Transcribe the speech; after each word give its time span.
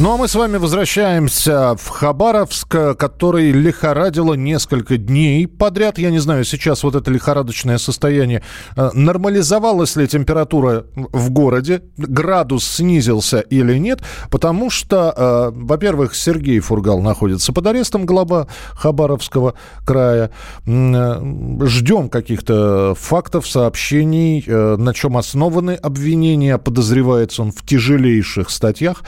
Ну 0.00 0.12
а 0.12 0.16
мы 0.16 0.26
с 0.26 0.34
вами 0.34 0.56
возвращаемся 0.56 1.76
в 1.76 1.88
Хабаровск, 1.88 2.68
который 2.98 3.52
лихорадило 3.52 4.34
несколько 4.34 4.96
дней 4.96 5.46
подряд. 5.46 5.98
Я 5.98 6.10
не 6.10 6.18
знаю, 6.18 6.44
сейчас 6.44 6.82
вот 6.82 6.96
это 6.96 7.12
лихорадочное 7.12 7.78
состояние. 7.78 8.42
Э, 8.76 8.90
нормализовалась 8.92 9.94
ли 9.94 10.08
температура 10.08 10.86
в 10.96 11.30
городе? 11.30 11.84
Градус 11.96 12.64
снизился 12.64 13.38
или 13.38 13.78
нет? 13.78 14.02
Потому 14.32 14.68
что, 14.68 15.14
э, 15.16 15.50
во-первых, 15.54 16.16
Сергей 16.16 16.58
Фургал 16.58 17.00
находится 17.00 17.52
под 17.52 17.64
арестом, 17.68 18.04
глава 18.04 18.48
Хабаровского 18.72 19.54
края. 19.86 20.32
Э, 20.66 21.20
ждем 21.66 22.08
каких-то 22.08 22.96
фактов, 22.98 23.46
сообщений, 23.46 24.44
на 24.44 24.92
чем 24.92 25.16
основаны 25.16 25.74
обвинения. 25.76 26.58
Подозревается 26.58 27.42
он 27.42 27.52
в 27.52 27.64
тяжелейших 27.64 28.50
статьях. 28.50 29.04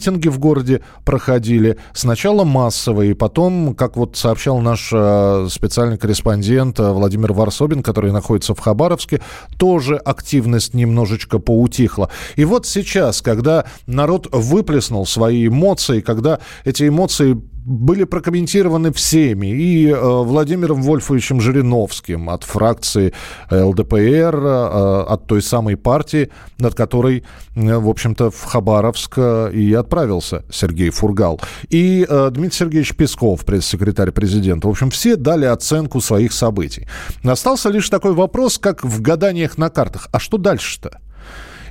Митинги 0.00 0.28
в 0.28 0.38
городе 0.38 0.80
проходили. 1.04 1.76
Сначала 1.92 2.44
массовые, 2.44 3.14
потом, 3.14 3.74
как 3.74 3.98
вот 3.98 4.16
сообщал 4.16 4.58
наш 4.60 4.88
э, 4.94 5.46
специальный 5.50 5.98
корреспондент 5.98 6.80
э, 6.80 6.90
Владимир 6.90 7.34
Варсобин, 7.34 7.82
который 7.82 8.10
находится 8.10 8.54
в 8.54 8.60
Хабаровске, 8.60 9.20
тоже 9.58 9.96
активность 9.96 10.72
немножечко 10.72 11.38
поутихла. 11.38 12.08
И 12.36 12.46
вот 12.46 12.64
сейчас, 12.64 13.20
когда 13.20 13.66
народ 13.86 14.26
выплеснул 14.32 15.04
свои 15.04 15.48
эмоции, 15.48 16.00
когда 16.00 16.40
эти 16.64 16.88
эмоции 16.88 17.38
были 17.70 18.02
прокомментированы 18.02 18.92
всеми. 18.92 19.46
И 19.46 19.86
э, 19.86 19.96
Владимиром 19.96 20.82
Вольфовичем 20.82 21.40
Жириновским 21.40 22.28
от 22.28 22.42
фракции 22.42 23.12
ЛДПР, 23.50 24.36
э, 24.36 25.04
от 25.08 25.26
той 25.26 25.40
самой 25.40 25.76
партии, 25.76 26.30
над 26.58 26.74
которой, 26.74 27.22
э, 27.54 27.76
в 27.76 27.88
общем-то, 27.88 28.32
в 28.32 28.42
Хабаровск 28.44 29.14
э, 29.16 29.52
и 29.52 29.72
отправился 29.72 30.44
Сергей 30.50 30.90
Фургал. 30.90 31.40
И 31.68 32.04
э, 32.08 32.30
Дмитрий 32.32 32.58
Сергеевич 32.58 32.96
Песков, 32.96 33.44
пресс-секретарь 33.44 34.10
президента. 34.10 34.66
В 34.66 34.70
общем, 34.72 34.90
все 34.90 35.14
дали 35.14 35.44
оценку 35.44 36.00
своих 36.00 36.32
событий. 36.32 36.88
Остался 37.22 37.68
лишь 37.68 37.88
такой 37.88 38.14
вопрос, 38.14 38.58
как 38.58 38.82
в 38.82 39.00
гаданиях 39.00 39.58
на 39.58 39.70
картах. 39.70 40.08
А 40.10 40.18
что 40.18 40.38
дальше-то? 40.38 41.00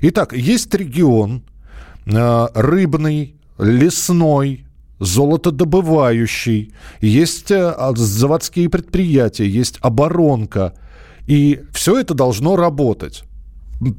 Итак, 0.02 0.32
есть 0.32 0.74
регион 0.74 1.44
э, 2.06 2.48
рыбный, 2.54 3.36
лесной, 3.58 4.66
золотодобывающий, 5.00 6.74
есть 7.02 7.52
э, 7.52 7.74
заводские 7.96 8.70
предприятия, 8.70 9.48
есть 9.48 9.78
оборонка. 9.82 10.74
И 11.28 11.62
все 11.72 12.00
это 12.00 12.14
должно 12.14 12.56
работать. 12.56 13.24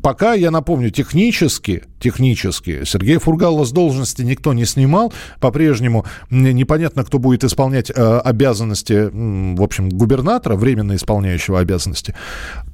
Пока, 0.03 0.34
я 0.34 0.51
напомню, 0.51 0.91
технически, 0.91 1.84
технически 2.01 2.84
Сергея 2.84 3.19
Фургала 3.19 3.65
с 3.65 3.73
должности 3.73 4.20
никто 4.20 4.53
не 4.53 4.67
снимал. 4.67 5.11
По-прежнему 5.41 6.05
непонятно, 6.29 7.03
кто 7.03 7.19
будет 7.19 7.45
исполнять 7.45 7.91
э, 7.91 8.19
обязанности, 8.19 9.09
в 9.11 9.62
общем, 9.62 9.89
губернатора, 9.89 10.57
временно 10.57 10.97
исполняющего 10.97 11.61
обязанности. 11.61 12.14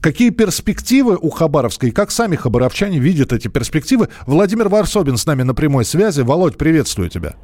Какие 0.01 0.31
перспективы 0.31 1.17
у 1.21 1.31
Хабаровской, 1.31 1.93
как 1.93 2.11
сами 2.11 2.35
хабаровчане 2.35 2.99
видят 2.99 3.33
эти 3.33 3.47
перспективы? 3.47 4.09
Владимир 4.27 4.69
Варсобин 4.69 5.17
с 5.17 5.27
нами 5.27 5.45
на 5.45 5.55
прямой 5.55 5.85
связи. 5.85 6.23
Володь, 6.23 6.57
приветствую 6.57 7.09
тебя. 7.09 7.35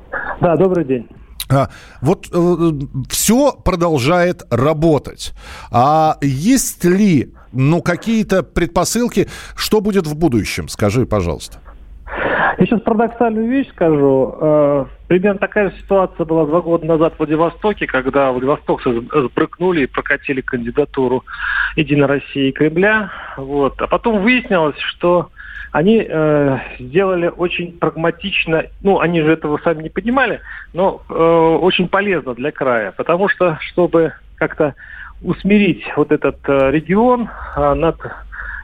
Да, 0.40 0.56
добрый 0.56 0.84
день. 0.84 1.08
А, 1.50 1.68
вот 2.00 2.28
э, 2.32 2.70
все 3.08 3.52
продолжает 3.52 4.42
работать. 4.50 5.34
А 5.70 6.16
есть 6.20 6.84
ли 6.84 7.32
ну, 7.52 7.82
какие-то 7.82 8.42
предпосылки, 8.42 9.28
что 9.54 9.80
будет 9.80 10.06
в 10.06 10.18
будущем? 10.18 10.68
Скажи, 10.68 11.06
пожалуйста. 11.06 11.58
Я 12.58 12.66
сейчас 12.66 12.80
парадоксальную 12.82 13.48
вещь 13.48 13.68
скажу. 13.70 14.36
Э, 14.40 14.84
примерно 15.08 15.38
такая 15.38 15.70
же 15.70 15.76
ситуация 15.78 16.24
была 16.24 16.46
два 16.46 16.60
года 16.60 16.86
назад 16.86 17.14
в 17.14 17.18
Владивостоке, 17.18 17.86
когда 17.86 18.30
Владивостокцы 18.30 19.02
сбрыкнули 19.12 19.82
и 19.82 19.86
прокатили 19.86 20.40
кандидатуру 20.42 21.24
Единой 21.76 22.06
России 22.06 22.48
и 22.48 22.52
Кремля. 22.52 23.10
Вот. 23.36 23.80
А 23.80 23.86
потом 23.86 24.22
выяснилось, 24.22 24.78
что 24.78 25.30
они 25.72 26.06
э, 26.06 26.58
сделали 26.78 27.32
очень 27.34 27.72
прагматично, 27.72 28.64
ну, 28.82 29.00
они 29.00 29.22
же 29.22 29.32
этого 29.32 29.58
сами 29.64 29.84
не 29.84 29.88
понимали, 29.88 30.40
но 30.74 31.00
э, 31.08 31.14
очень 31.14 31.88
полезно 31.88 32.34
для 32.34 32.52
края, 32.52 32.92
потому 32.94 33.28
что, 33.30 33.58
чтобы 33.60 34.12
как-то 34.36 34.74
усмирить 35.22 35.82
вот 35.96 36.12
этот 36.12 36.36
э, 36.46 36.70
регион, 36.70 37.30
э, 37.56 37.74
над 37.74 37.96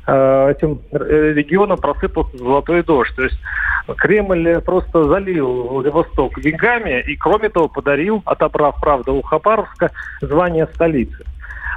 э, 0.06 0.50
этим 0.50 0.80
регионом 0.92 1.78
просыпался 1.78 2.36
золотой 2.36 2.82
дождь. 2.82 3.14
То 3.16 3.22
есть 3.22 3.38
Кремль 3.96 4.60
просто 4.60 5.04
залил 5.04 5.68
Владивосток 5.68 6.38
деньгами 6.40 7.00
и, 7.06 7.16
кроме 7.16 7.48
того, 7.48 7.68
подарил, 7.68 8.22
отобрав, 8.26 8.78
правда, 8.82 9.12
у 9.12 9.22
Хабаровска 9.22 9.92
звание 10.20 10.68
столицы 10.74 11.24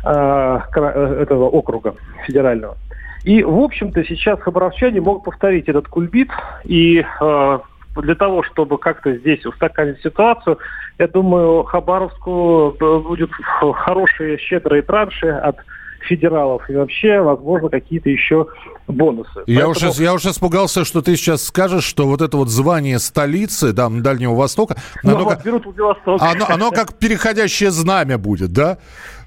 э, 0.03 0.59
этого 0.75 1.46
округа 1.46 1.96
федерального. 2.25 2.75
И, 3.24 3.44
в 3.44 3.59
общем-то, 3.59 4.04
сейчас 4.04 4.40
хабаровчане 4.40 5.02
могут 5.02 5.24
повторить 5.24 5.68
этот 5.70 5.88
кульбит. 5.88 6.30
И 6.64 7.00
э, 7.22 7.59
для 7.98 8.16
того, 8.16 8.44
чтобы 8.44 8.78
как-то 8.78 9.16
здесь 9.16 9.46
устаканить 9.46 10.02
ситуацию, 10.02 10.58
я 10.98 11.08
думаю, 11.08 11.64
Хабаровску 11.64 12.76
э, 12.80 13.00
будут 13.00 13.32
хорошие, 13.34 14.38
щедрые 14.38 14.82
транши 14.82 15.28
от 15.28 15.58
федералов 16.02 16.68
и 16.70 16.76
вообще, 16.76 17.22
возможно, 17.22 17.70
какие-то 17.70 18.09
еще 18.09 18.48
бонусы. 18.88 19.44
Я, 19.47 19.66
Поэтому... 19.66 19.92
уже, 19.92 20.03
я 20.03 20.14
уже 20.14 20.30
испугался, 20.30 20.86
что 20.86 21.02
ты 21.02 21.16
сейчас 21.16 21.44
скажешь, 21.44 21.84
что 21.84 22.08
вот 22.08 22.22
это 22.22 22.38
вот 22.38 22.50
звание 22.50 23.00
столицы 23.00 23.74
там, 23.74 24.02
Дальнего 24.02 24.36
Востока... 24.36 24.75
Ну, 25.03 25.16
оно, 25.16 25.30
как, 25.30 25.46
Владивосток. 25.46 26.22
Оно, 26.22 26.46
оно 26.47 26.72
как 26.72 26.97
переходящее 26.97 27.72
знамя 27.72 28.18
будет, 28.18 28.52
да? 28.53 28.78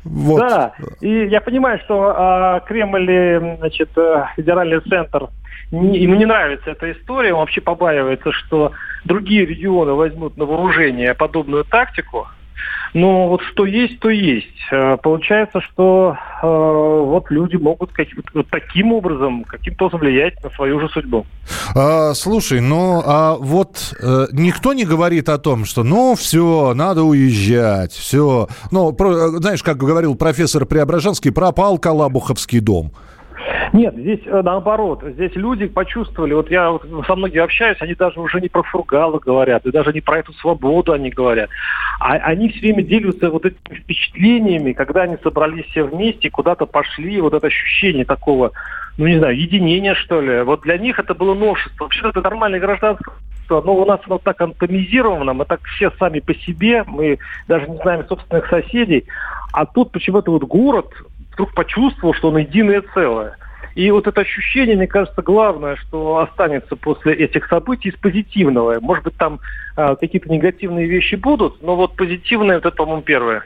Вот. 0.04 0.40
Да, 0.40 0.74
и 1.00 1.26
я 1.26 1.40
понимаю, 1.40 1.80
что 1.84 2.14
а, 2.14 2.60
Кремль, 2.60 3.56
значит, 3.58 3.88
э, 3.96 4.24
федеральный 4.36 4.80
центр, 4.80 5.28
не, 5.70 5.98
ему 5.98 6.14
не 6.14 6.26
нравится 6.26 6.70
эта 6.70 6.92
история, 6.92 7.32
он 7.32 7.40
вообще 7.40 7.62
побаивается, 7.62 8.30
что 8.32 8.72
другие 9.04 9.46
регионы 9.46 9.92
возьмут 9.92 10.36
на 10.36 10.44
вооружение 10.44 11.14
подобную 11.14 11.64
тактику, 11.64 12.28
но 12.94 13.28
вот 13.28 13.42
что 13.42 13.66
есть, 13.66 13.98
то 13.98 14.08
есть. 14.08 14.46
Э, 14.70 14.96
получается, 14.96 15.60
что 15.60 16.16
э, 16.42 16.46
вот 16.46 17.30
люди 17.30 17.56
могут 17.56 17.92
как, 17.92 18.06
вот 18.32 18.46
таким 18.50 18.92
образом 18.92 19.44
каким-то 19.44 19.86
образом 19.86 20.00
влиять 20.00 20.42
на 20.42 20.50
свою 20.50 20.80
же 20.80 20.88
судьбу. 20.88 21.26
А, 21.74 22.14
слушай, 22.14 22.60
ну 22.60 23.02
а 23.04 23.34
вот 23.34 23.94
э, 24.00 24.26
никто 24.32 24.72
не 24.72 24.84
говорит 24.84 25.28
о 25.28 25.38
том, 25.38 25.64
что 25.64 25.82
ну 25.82 26.14
все, 26.14 26.72
надо 26.74 27.02
уезжать, 27.02 27.92
все. 27.92 28.48
Ну, 28.70 28.92
про, 28.92 29.28
знаешь, 29.40 29.62
как 29.62 29.76
говорил 29.76 30.14
профессор 30.14 30.64
Преображенский, 30.64 31.32
пропал 31.32 31.78
Калабуховский 31.78 32.60
дом. 32.60 32.92
Нет, 33.74 33.96
здесь 33.96 34.20
э, 34.24 34.40
наоборот. 34.40 35.02
Здесь 35.02 35.34
люди 35.34 35.66
почувствовали, 35.66 36.32
вот 36.32 36.48
я 36.48 36.70
вот 36.70 36.86
со 37.08 37.16
многими 37.16 37.42
общаюсь, 37.42 37.76
они 37.80 37.96
даже 37.96 38.20
уже 38.20 38.40
не 38.40 38.48
про 38.48 38.62
фургалы 38.62 39.18
говорят, 39.18 39.66
и 39.66 39.72
даже 39.72 39.92
не 39.92 40.00
про 40.00 40.20
эту 40.20 40.32
свободу 40.34 40.92
они 40.92 41.10
говорят. 41.10 41.50
А 41.98 42.12
они 42.12 42.50
все 42.50 42.60
время 42.60 42.84
делятся 42.84 43.30
вот 43.30 43.44
этими 43.44 43.78
впечатлениями, 43.80 44.74
когда 44.74 45.02
они 45.02 45.16
собрались 45.24 45.64
все 45.66 45.82
вместе, 45.82 46.30
куда-то 46.30 46.66
пошли, 46.66 47.20
вот 47.20 47.34
это 47.34 47.48
ощущение 47.48 48.04
такого, 48.04 48.52
ну 48.96 49.08
не 49.08 49.18
знаю, 49.18 49.36
единения, 49.36 49.96
что 49.96 50.20
ли. 50.20 50.42
Вот 50.42 50.60
для 50.60 50.78
них 50.78 51.00
это 51.00 51.12
было 51.12 51.34
новшество. 51.34 51.82
Вообще 51.82 52.08
это 52.08 52.20
нормальное 52.20 52.60
гражданское 52.60 53.12
но 53.50 53.74
у 53.74 53.84
нас 53.84 54.00
оно 54.06 54.18
так 54.18 54.40
антомизировано, 54.40 55.34
мы 55.34 55.44
так 55.44 55.60
все 55.64 55.90
сами 55.98 56.20
по 56.20 56.32
себе, 56.32 56.82
мы 56.86 57.18
даже 57.46 57.68
не 57.68 57.76
знаем 57.78 58.06
собственных 58.06 58.46
соседей. 58.46 59.04
А 59.52 59.66
тут 59.66 59.90
почему-то 59.90 60.30
вот 60.30 60.44
город 60.44 60.86
вдруг 61.32 61.52
почувствовал, 61.54 62.14
что 62.14 62.28
он 62.28 62.38
единое 62.38 62.82
целое. 62.94 63.36
И 63.74 63.90
вот 63.90 64.06
это 64.06 64.20
ощущение, 64.20 64.76
мне 64.76 64.86
кажется, 64.86 65.20
главное, 65.22 65.76
что 65.76 66.18
останется 66.18 66.76
после 66.76 67.14
этих 67.14 67.46
событий 67.48 67.88
из 67.88 67.94
позитивного. 67.96 68.78
Может 68.80 69.04
быть, 69.04 69.16
там 69.16 69.40
э, 69.76 69.96
какие-то 70.00 70.30
негативные 70.30 70.86
вещи 70.86 71.16
будут, 71.16 71.62
но 71.62 71.76
вот 71.76 71.96
позитивное, 71.96 72.56
вот 72.56 72.66
это, 72.66 72.76
по-моему, 72.76 73.02
первое. 73.02 73.44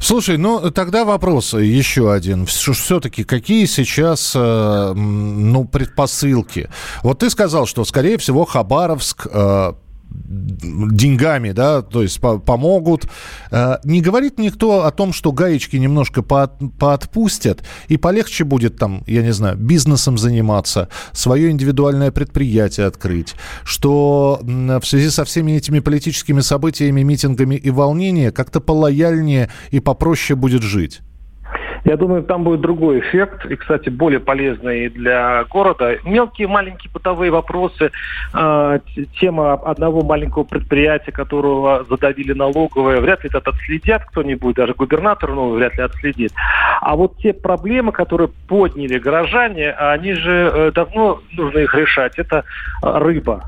Слушай, 0.00 0.38
ну 0.38 0.70
тогда 0.70 1.04
вопрос 1.04 1.54
еще 1.54 2.12
один. 2.12 2.46
Все-таки 2.46 3.24
какие 3.24 3.66
сейчас 3.66 4.32
э, 4.34 4.92
ну, 4.94 5.64
предпосылки? 5.66 6.70
Вот 7.02 7.20
ты 7.20 7.30
сказал, 7.30 7.66
что, 7.66 7.84
скорее 7.84 8.18
всего, 8.18 8.44
Хабаровск 8.44 9.26
э, 9.30 9.72
деньгами, 10.10 11.52
да, 11.52 11.82
то 11.82 12.02
есть 12.02 12.20
по 12.20 12.38
помогут. 12.38 13.06
Э, 13.50 13.76
не 13.84 14.00
говорит 14.00 14.38
никто 14.38 14.84
о 14.84 14.90
том, 14.90 15.12
что 15.12 15.32
гаечки 15.32 15.76
немножко 15.76 16.22
по 16.22 16.48
поотпустят, 16.78 17.62
и 17.88 17.96
полегче 17.96 18.44
будет 18.44 18.76
там, 18.76 19.02
я 19.06 19.22
не 19.22 19.32
знаю, 19.32 19.56
бизнесом 19.56 20.18
заниматься, 20.18 20.88
свое 21.12 21.50
индивидуальное 21.50 22.10
предприятие 22.10 22.86
открыть, 22.86 23.34
что 23.64 24.40
в 24.42 24.82
связи 24.84 25.10
со 25.10 25.24
всеми 25.24 25.52
этими 25.52 25.80
политическими 25.80 26.40
событиями, 26.40 27.02
митингами 27.02 27.54
и 27.54 27.70
волнениями 27.70 28.30
как-то 28.30 28.60
полояльнее 28.60 29.50
и 29.70 29.80
попроще 29.80 30.36
будет 30.36 30.62
жить. 30.62 31.00
Я 31.84 31.96
думаю, 31.96 32.22
там 32.22 32.44
будет 32.44 32.60
другой 32.60 33.00
эффект, 33.00 33.46
и, 33.46 33.56
кстати, 33.56 33.88
более 33.88 34.20
полезный 34.20 34.88
для 34.88 35.44
города. 35.44 35.96
Мелкие, 36.04 36.46
маленькие 36.48 36.90
бытовые 36.92 37.30
вопросы, 37.30 37.90
э, 38.34 38.78
тема 39.18 39.54
одного 39.54 40.02
маленького 40.02 40.44
предприятия, 40.44 41.12
которого 41.12 41.84
задавили 41.88 42.32
налоговые, 42.32 43.00
вряд 43.00 43.24
ли 43.24 43.30
это 43.32 43.50
отследят 43.50 44.04
кто-нибудь, 44.04 44.56
даже 44.56 44.74
губернатор 44.74 45.30
ну, 45.30 45.50
вряд 45.54 45.76
ли 45.78 45.84
отследит. 45.84 46.32
А 46.80 46.96
вот 46.96 47.16
те 47.18 47.32
проблемы, 47.32 47.92
которые 47.92 48.28
подняли 48.48 48.98
горожане, 48.98 49.72
они 49.72 50.12
же 50.12 50.52
э, 50.52 50.72
давно 50.72 51.20
нужно 51.32 51.58
их 51.58 51.74
решать. 51.74 52.18
Это 52.18 52.44
э, 52.82 52.98
рыба. 52.98 53.44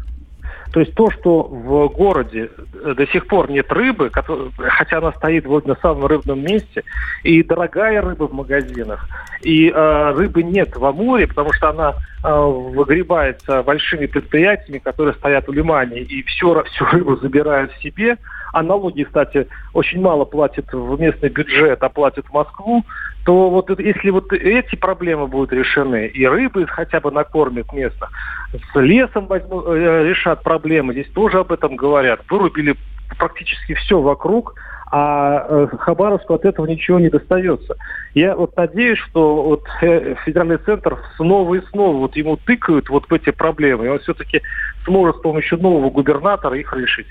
То 0.73 0.81
есть 0.81 0.95
то, 0.95 1.11
что 1.11 1.43
в 1.43 1.89
городе 1.89 2.49
э, 2.83 2.95
до 2.95 3.07
сих 3.07 3.27
пор 3.27 3.51
нет 3.51 3.71
рыбы, 3.71 4.11
хотя 4.11 4.99
она 4.99 5.13
стоит 5.13 5.45
вот 5.45 5.67
на 5.67 5.77
самом 5.77 6.07
рыбном 6.07 6.43
месте, 6.43 6.83
и 7.23 7.43
дорогая 7.43 8.01
рыба 8.01 8.27
в 8.27 8.33
магазинах, 8.33 9.07
и 9.43 9.69
э, 9.69 10.13
рыбы 10.13 10.43
нет 10.43 10.75
в 10.75 10.85
Амуре, 10.85 11.27
потому 11.27 11.53
что 11.53 11.69
она 11.69 11.95
э, 12.25 12.33
выгребается 12.33 13.63
большими 13.63 14.07
предприятиями, 14.07 14.79
которые 14.79 15.15
стоят 15.15 15.47
в 15.47 15.53
лимане, 15.53 16.01
и 16.01 16.23
все, 16.23 16.65
всю 16.65 16.87
рыбу 16.87 17.17
забирают 17.17 17.71
себе, 17.83 18.17
а 18.55 18.63
налоги, 18.63 19.03
кстати, 19.03 19.49
очень 19.75 20.01
мало 20.01 20.25
платят 20.25 20.73
в 20.73 20.99
местный 20.99 21.29
бюджет, 21.29 21.83
а 21.83 21.89
платят 21.91 22.27
в 22.27 22.33
Москву, 22.33 22.83
то 23.25 23.51
вот 23.51 23.79
если 23.79 24.11
вот 24.11 24.33
эти 24.33 24.75
проблемы 24.75 25.27
будут 25.27 25.53
решены, 25.53 26.07
и 26.07 26.27
рыбы 26.27 26.67
хотя 26.67 27.01
бы 27.01 27.11
накормят 27.11 27.73
место, 27.73 28.09
с 28.53 28.81
лесом 28.81 29.27
возьму, 29.27 29.63
э, 29.63 30.09
решат 30.09 30.43
проблемы, 30.43 30.93
здесь 30.93 31.11
тоже 31.13 31.39
об 31.39 31.53
этом 31.53 31.77
говорят, 31.77 32.21
вырубили 32.29 32.77
практически 33.19 33.75
все 33.75 34.01
вокруг, 34.01 34.55
а 34.91 35.47
э, 35.49 35.69
Хабаровску 35.79 36.35
от 36.35 36.45
этого 36.45 36.67
ничего 36.67 36.99
не 36.99 37.09
достается. 37.09 37.77
Я 38.15 38.37
вот 38.37 38.57
надеюсь, 38.57 38.99
что 38.99 39.43
вот 39.43 39.65
э, 39.81 40.17
федеральный 40.25 40.59
центр 40.59 40.99
снова 41.17 41.55
и 41.55 41.63
снова 41.71 41.97
вот 41.97 42.17
ему 42.17 42.37
тыкают 42.37 42.91
вот 42.91 43.09
в 43.09 43.15
эти 43.15 43.31
проблемы, 43.31 43.87
и 43.87 43.89
он 43.89 44.01
все-таки 44.01 44.43
сможет 44.85 45.17
с 45.17 45.21
помощью 45.21 45.59
нового 45.63 45.91
губернатора 45.91 46.59
их 46.59 46.73
решить. 46.77 47.07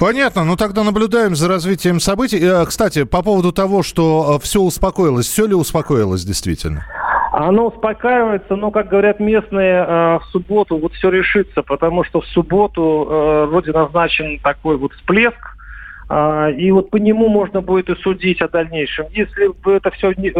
Понятно. 0.00 0.44
Ну 0.44 0.56
тогда 0.56 0.82
наблюдаем 0.82 1.34
за 1.36 1.46
развитием 1.46 2.00
событий. 2.00 2.40
Э, 2.40 2.64
кстати, 2.64 3.04
по 3.04 3.22
поводу 3.22 3.52
того, 3.52 3.82
что 3.82 4.36
э, 4.36 4.42
все 4.42 4.62
успокоилось, 4.62 5.26
все 5.26 5.46
ли 5.46 5.54
успокоилось 5.54 6.24
действительно? 6.24 6.86
Оно 7.32 7.66
успокаивается, 7.66 8.56
но, 8.56 8.70
как 8.70 8.88
говорят 8.88 9.20
местные, 9.20 9.84
э, 9.86 10.18
в 10.20 10.22
субботу 10.32 10.78
вот 10.78 10.94
все 10.94 11.10
решится, 11.10 11.62
потому 11.62 12.02
что 12.04 12.22
в 12.22 12.26
субботу 12.28 13.46
вроде 13.50 13.72
назначен 13.72 14.38
такой 14.42 14.78
вот 14.78 14.94
всплеск, 14.94 15.36
и 16.10 16.70
вот 16.72 16.90
по 16.90 16.96
нему 16.96 17.28
можно 17.28 17.60
будет 17.60 17.88
и 17.88 17.94
судить 18.02 18.40
о 18.40 18.48
дальнейшем. 18.48 19.06
Если 19.12 19.50
это 19.76 19.90
все 19.92 20.12
не, 20.16 20.30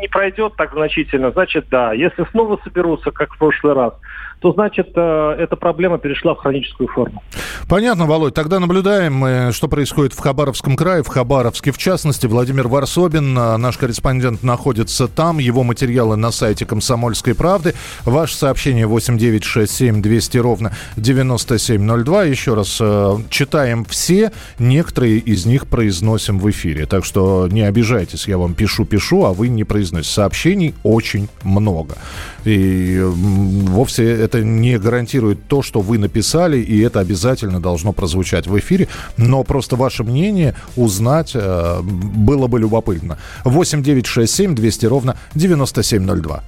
не 0.00 0.08
пройдет 0.08 0.54
так 0.56 0.72
значительно, 0.72 1.32
значит 1.32 1.66
да. 1.70 1.92
Если 1.92 2.24
снова 2.30 2.60
соберутся, 2.62 3.10
как 3.10 3.34
в 3.34 3.38
прошлый 3.38 3.74
раз, 3.74 3.94
то 4.42 4.52
значит 4.52 4.90
э, 4.94 5.36
эта 5.38 5.56
проблема 5.56 5.98
перешла 5.98 6.34
в 6.34 6.38
хроническую 6.38 6.88
форму. 6.88 7.22
Понятно, 7.68 8.06
Володь. 8.06 8.34
Тогда 8.34 8.60
наблюдаем, 8.60 9.52
что 9.52 9.68
происходит 9.68 10.12
в 10.12 10.20
Хабаровском 10.20 10.76
крае, 10.76 11.02
в 11.02 11.08
Хабаровске 11.08 11.70
в 11.70 11.78
частности. 11.78 12.26
Владимир 12.26 12.68
Варсобин, 12.68 13.36
э, 13.36 13.56
наш 13.56 13.78
корреспондент, 13.78 14.42
находится 14.42 15.08
там. 15.08 15.38
Его 15.38 15.62
материалы 15.62 16.16
на 16.16 16.30
сайте 16.30 16.66
«Комсомольской 16.66 17.34
правды». 17.34 17.74
Ваше 18.04 18.36
сообщение 18.36 18.86
8967 18.86 20.02
200 20.02 20.38
ровно 20.38 20.72
9702. 20.96 22.24
Еще 22.24 22.54
раз 22.54 22.78
э, 22.80 23.16
читаем 23.30 23.84
все. 23.84 24.32
Некоторые 24.58 24.91
из 25.00 25.46
них 25.46 25.66
произносим 25.66 26.38
в 26.38 26.50
эфире. 26.50 26.86
Так 26.86 27.04
что 27.04 27.48
не 27.50 27.62
обижайтесь, 27.62 28.28
я 28.28 28.38
вам 28.38 28.54
пишу-пишу, 28.54 29.24
а 29.24 29.32
вы 29.32 29.48
не 29.48 29.64
произносите. 29.64 30.14
Сообщений 30.14 30.74
очень 30.82 31.28
много. 31.42 31.96
И 32.44 33.00
вовсе 33.02 34.04
это 34.04 34.42
не 34.42 34.78
гарантирует 34.78 35.46
то, 35.48 35.62
что 35.62 35.80
вы 35.80 35.98
написали, 35.98 36.58
и 36.58 36.80
это 36.80 37.00
обязательно 37.00 37.60
должно 37.60 37.92
прозвучать 37.92 38.46
в 38.46 38.58
эфире. 38.58 38.88
Но 39.16 39.44
просто 39.44 39.76
ваше 39.76 40.04
мнение 40.04 40.54
узнать 40.76 41.32
э, 41.34 41.80
было 41.82 42.46
бы 42.46 42.58
любопытно. 42.58 43.18
8 43.44 43.82
9 43.82 44.06
6 44.06 44.32
7 44.32 44.54
200 44.54 44.86
ровно 44.86 45.16
9702. 45.34 46.42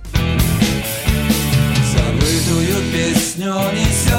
Забытую 1.92 2.76
песню 2.92 3.54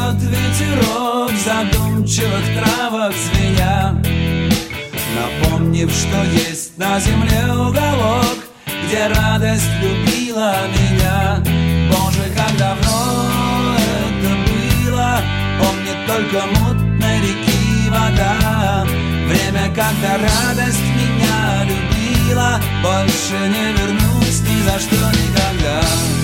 несет 0.06 0.22
ветерок 0.22 1.32
задумчивых 1.32 2.46
травок 2.56 3.14
звеня 3.14 3.96
Напомнив, 5.16 5.92
что 5.92 6.24
есть 6.32 6.78
на 6.78 7.00
земле 7.00 7.44
уголок 7.54 8.38
Где 8.86 9.08
радость 9.08 9.70
любила 9.82 10.54
меня. 10.68 11.44
Боже, 11.90 12.24
как 12.36 12.58
давно 12.58 13.76
это 13.78 14.36
было 14.52 15.20
Помнит 15.60 16.08
только 16.08 16.46
мутной 16.48 17.22
реки 17.22 17.90
вода. 17.90 18.86
Время, 19.28 19.74
когда 19.74 20.18
радость 20.18 20.82
меня 20.96 21.64
любила 21.64 22.60
Больше 22.84 23.34
не 23.48 23.74
вернусь 23.74 24.42
ни 24.42 24.62
за 24.64 24.80
что 24.80 24.96
никогда 24.96 26.15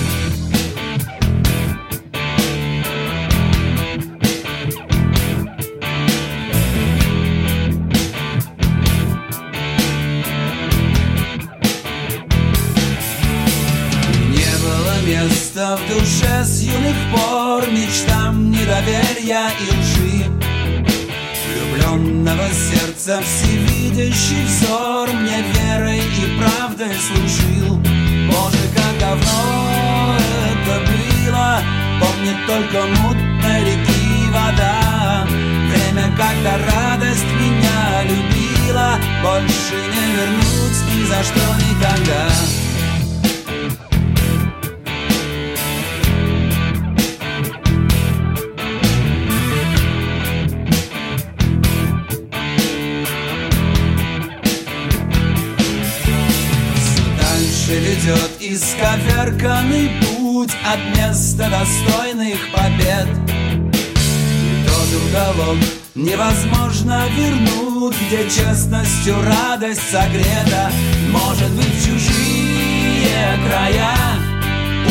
Где 68.12 68.28
честностью 68.28 69.16
радость 69.22 69.90
согрета? 69.90 70.70
Может 71.10 71.50
быть 71.52 71.82
чужие 71.82 73.38
края 73.48 73.96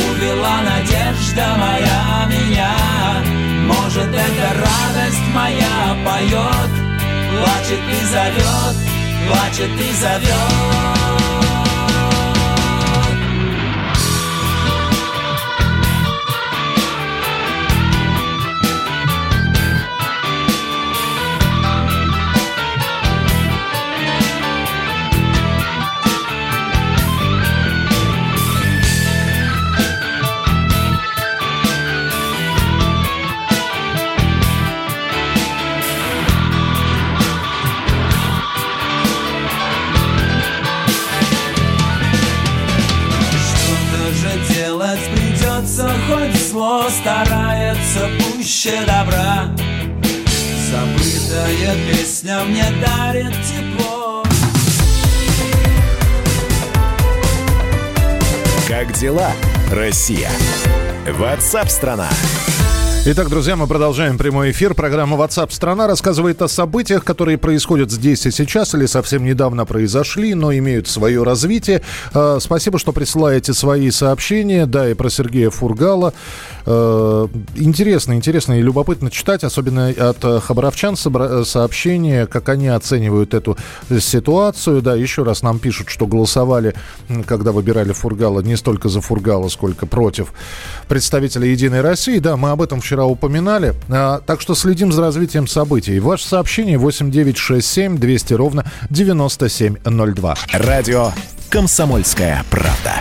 Увела 0.10 0.62
надежда 0.64 1.56
моя 1.56 2.26
меня? 2.32 2.74
Может 3.68 4.08
эта 4.08 4.56
радость 4.56 5.28
моя 5.36 6.04
поет 6.04 6.72
Плачет 7.38 7.80
и 7.92 8.06
зовет, 8.08 8.76
плачет 9.28 9.70
и 9.70 9.94
зовет 10.02 11.01
пуще 48.62 48.86
добра 48.86 49.50
Забытая 50.70 51.76
песня 51.90 52.44
мне 52.44 52.66
дарит 52.86 53.34
тепло 53.44 54.24
Как 58.68 58.94
дела, 58.94 59.32
Россия? 59.72 60.30
Ватсап-страна! 61.08 62.10
Итак, 63.04 63.30
друзья, 63.30 63.56
мы 63.56 63.66
продолжаем 63.66 64.20
прямой 64.20 64.52
эфир. 64.52 64.76
Программа 64.76 65.18
WhatsApp 65.18 65.52
страна 65.52 65.88
рассказывает 65.88 66.40
о 66.44 66.48
событиях, 66.48 67.04
которые 67.04 67.40
происходят 67.40 67.90
здесь 67.90 68.28
и 68.28 68.32
сейчас 68.32 68.76
или 68.76 68.86
совсем 68.86 69.26
недавно 69.26 69.66
произошли, 69.66 70.36
но 70.36 70.54
имеют 70.54 70.88
свое 70.88 71.24
развитие. 71.24 71.82
Э, 72.14 72.38
спасибо, 72.40 72.78
что 72.78 72.92
присылаете 72.92 73.54
свои 73.54 73.90
сообщения. 73.90 74.68
Да, 74.68 74.88
и 74.88 74.94
про 74.94 75.10
Сергея 75.10 75.50
Фургала. 75.50 76.14
Э, 76.68 77.28
интересно, 77.56 78.14
интересно 78.14 78.60
и 78.60 78.62
любопытно 78.62 79.10
читать, 79.10 79.44
особенно 79.44 79.88
от 79.88 80.44
хабаровчан 80.44 80.96
сообщения, 80.96 82.28
как 82.28 82.50
они 82.50 82.68
оценивают 82.68 83.34
эту 83.34 83.58
ситуацию. 84.00 84.84
Да, 84.84 84.94
еще 84.94 85.24
раз 85.24 85.42
нам 85.42 85.58
пишут, 85.58 85.90
что 85.90 86.06
голосовали, 86.06 86.76
когда 87.26 87.52
выбирали 87.52 87.94
Фургала, 87.94 88.42
не 88.42 88.56
столько 88.58 88.90
за 88.90 89.02
Фургала, 89.02 89.48
сколько 89.48 89.88
против 89.88 90.34
представителя 90.88 91.48
«Единой 91.48 91.82
России». 91.82 92.20
Да, 92.20 92.38
мы 92.38 92.52
об 92.52 92.62
этом 92.62 92.80
в 92.80 92.91
вчера 92.92 93.06
упоминали. 93.06 93.74
А, 93.90 94.20
так 94.20 94.42
что 94.42 94.54
следим 94.54 94.92
за 94.92 95.02
развитием 95.02 95.48
событий. 95.48 95.98
Ваше 96.02 96.28
сообщение 96.28 96.78
8967 96.78 97.98
200 97.98 98.34
ровно 98.34 98.66
9702. 98.90 100.36
Радио 100.52 101.12
«Комсомольская 101.50 102.44
правда». 102.50 102.96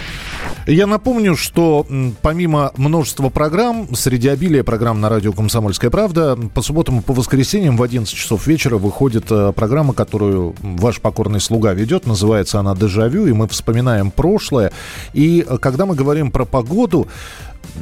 Я 0.67 0.87
напомню, 0.87 1.37
что 1.37 1.85
помимо 2.23 2.71
множества 2.77 3.31
программ, 3.31 3.93
среди 3.97 4.29
обилия 4.29 4.63
программ 4.63 5.01
на 5.01 5.09
радио 5.09 5.33
«Комсомольская 5.33 5.91
правда», 5.91 6.39
по 6.55 6.63
субботам 6.63 7.01
и 7.01 7.03
по 7.03 7.13
воскресеньям 7.13 7.77
в 7.77 7.83
11 7.83 8.15
часов 8.15 8.47
вечера 8.47 8.77
выходит 8.77 9.25
э, 9.31 9.53
программа, 9.53 9.95
которую 9.95 10.55
ваш 10.61 11.01
покорный 11.01 11.41
слуга 11.41 11.73
ведет. 11.73 12.07
Называется 12.07 12.61
она 12.61 12.77
«Дежавю», 12.77 13.27
и 13.27 13.33
мы 13.33 13.49
вспоминаем 13.49 14.13
прошлое. 14.13 14.71
И 15.15 15.45
э, 15.45 15.59
когда 15.59 15.87
мы 15.87 15.97
говорим 15.97 16.31
про 16.31 16.45
погоду, 16.45 17.09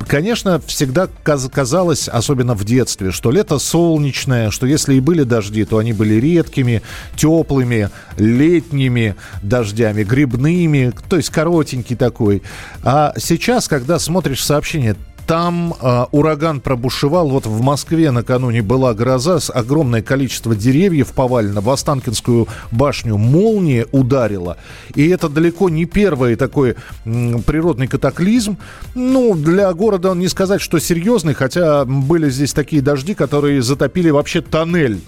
Конечно, 0.07 0.61
всегда 0.67 1.09
казалось, 1.23 2.09
особенно 2.09 2.55
в 2.55 2.65
детстве, 2.65 3.11
что 3.11 3.31
лето 3.31 3.59
солнечное, 3.59 4.51
что 4.51 4.67
если 4.67 4.95
и 4.95 5.01
были 5.01 5.23
дожди, 5.23 5.65
то 5.65 5.79
они 5.79 5.93
были 5.93 6.15
редкими, 6.15 6.83
теплыми, 7.17 7.91
летними 8.17 9.17
дождями, 9.43 10.05
грибными, 10.05 10.93
то 11.09 11.17
есть 11.17 11.31
коротенький 11.31 11.97
такой. 11.97 12.43
А 12.83 13.13
сейчас, 13.19 13.69
когда 13.69 13.99
смотришь 13.99 14.45
сообщение, 14.45 14.97
там 15.29 15.75
э, 15.79 16.05
ураган 16.11 16.61
пробушевал. 16.61 17.29
Вот 17.29 17.45
в 17.45 17.61
Москве 17.61 18.11
накануне 18.11 18.63
была 18.63 18.95
гроза, 18.95 19.41
с 19.41 19.53
огромное 19.53 20.01
количество 20.01 20.57
деревьев 20.57 21.09
повалено. 21.09 21.61
В 21.61 21.69
Останкинскую 21.69 22.49
башню 22.71 23.19
молния 23.19 23.87
ударила. 23.93 24.57
И 24.95 25.07
это 25.09 25.29
далеко 25.29 25.69
не 25.69 25.85
первый 25.85 26.37
такой 26.37 26.77
м, 27.05 27.43
природный 27.43 27.89
катаклизм. 27.89 28.57
Ну, 28.95 29.35
для 29.35 29.71
города 29.75 30.15
не 30.15 30.29
сказать, 30.29 30.63
что 30.63 30.79
серьезный, 30.79 31.35
хотя 31.35 31.85
были 31.85 32.31
здесь 32.31 32.55
такие 32.55 32.81
дожди, 32.81 33.13
которые 33.13 33.61
затопили 33.61 34.09
вообще 34.09 34.41
тоннель. 34.41 34.99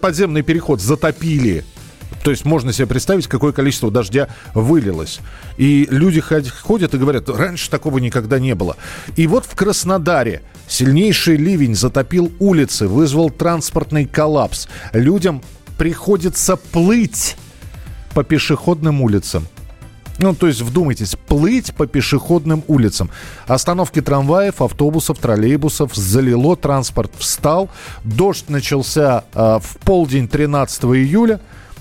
Подземный 0.00 0.42
переход 0.42 0.80
затопили. 0.80 1.64
То 2.28 2.32
есть 2.32 2.44
можно 2.44 2.74
себе 2.74 2.86
представить, 2.86 3.26
какое 3.26 3.52
количество 3.52 3.90
дождя 3.90 4.28
вылилось. 4.52 5.20
И 5.56 5.88
люди 5.90 6.20
ходят 6.20 6.92
и 6.92 6.98
говорят, 6.98 7.26
раньше 7.30 7.70
такого 7.70 7.96
никогда 7.96 8.38
не 8.38 8.54
было. 8.54 8.76
И 9.16 9.26
вот 9.26 9.46
в 9.46 9.54
Краснодаре 9.54 10.42
сильнейший 10.66 11.38
ливень 11.38 11.74
затопил 11.74 12.30
улицы, 12.38 12.86
вызвал 12.86 13.30
транспортный 13.30 14.04
коллапс. 14.04 14.68
Людям 14.92 15.42
приходится 15.78 16.56
плыть 16.56 17.36
по 18.12 18.22
пешеходным 18.22 19.00
улицам. 19.00 19.46
Ну, 20.18 20.34
то 20.34 20.48
есть, 20.48 20.60
вдумайтесь, 20.60 21.16
плыть 21.28 21.72
по 21.74 21.86
пешеходным 21.86 22.62
улицам. 22.66 23.08
Остановки 23.46 24.02
трамваев, 24.02 24.60
автобусов, 24.60 25.16
троллейбусов 25.18 25.94
залило, 25.94 26.56
транспорт 26.56 27.10
встал. 27.16 27.70
Дождь 28.04 28.50
начался 28.50 29.24
э, 29.32 29.60
в 29.62 29.78
полдень 29.78 30.28
13 30.28 30.84
июля. 30.84 31.40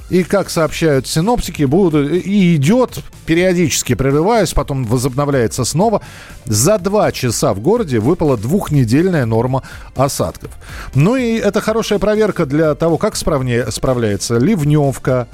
И, 0.10 0.24
как 0.24 0.50
сообщают 0.50 1.06
синоптики, 1.06 1.64
будут, 1.64 2.10
и 2.12 2.56
идет, 2.56 3.00
периодически 3.26 3.94
прерываясь, 3.94 4.54
потом 4.54 4.86
возобновляется 4.86 5.66
снова. 5.66 6.02
За 6.46 6.78
два 6.78 7.12
часа 7.12 7.54
в 7.54 7.60
городе 7.60 8.00
выпала 8.00 8.38
двухнедельная 8.38 9.26
норма 9.26 9.64
осадков. 9.96 10.52
Ну 10.96 11.16
и 11.18 11.36
это 11.36 11.60
хорошая 11.60 12.00
проверка 12.00 12.46
для 12.46 12.74
того, 12.76 12.98
как 12.98 13.16
справнее, 13.18 13.70
справляется 13.72 14.38
ливневка, 14.38 15.28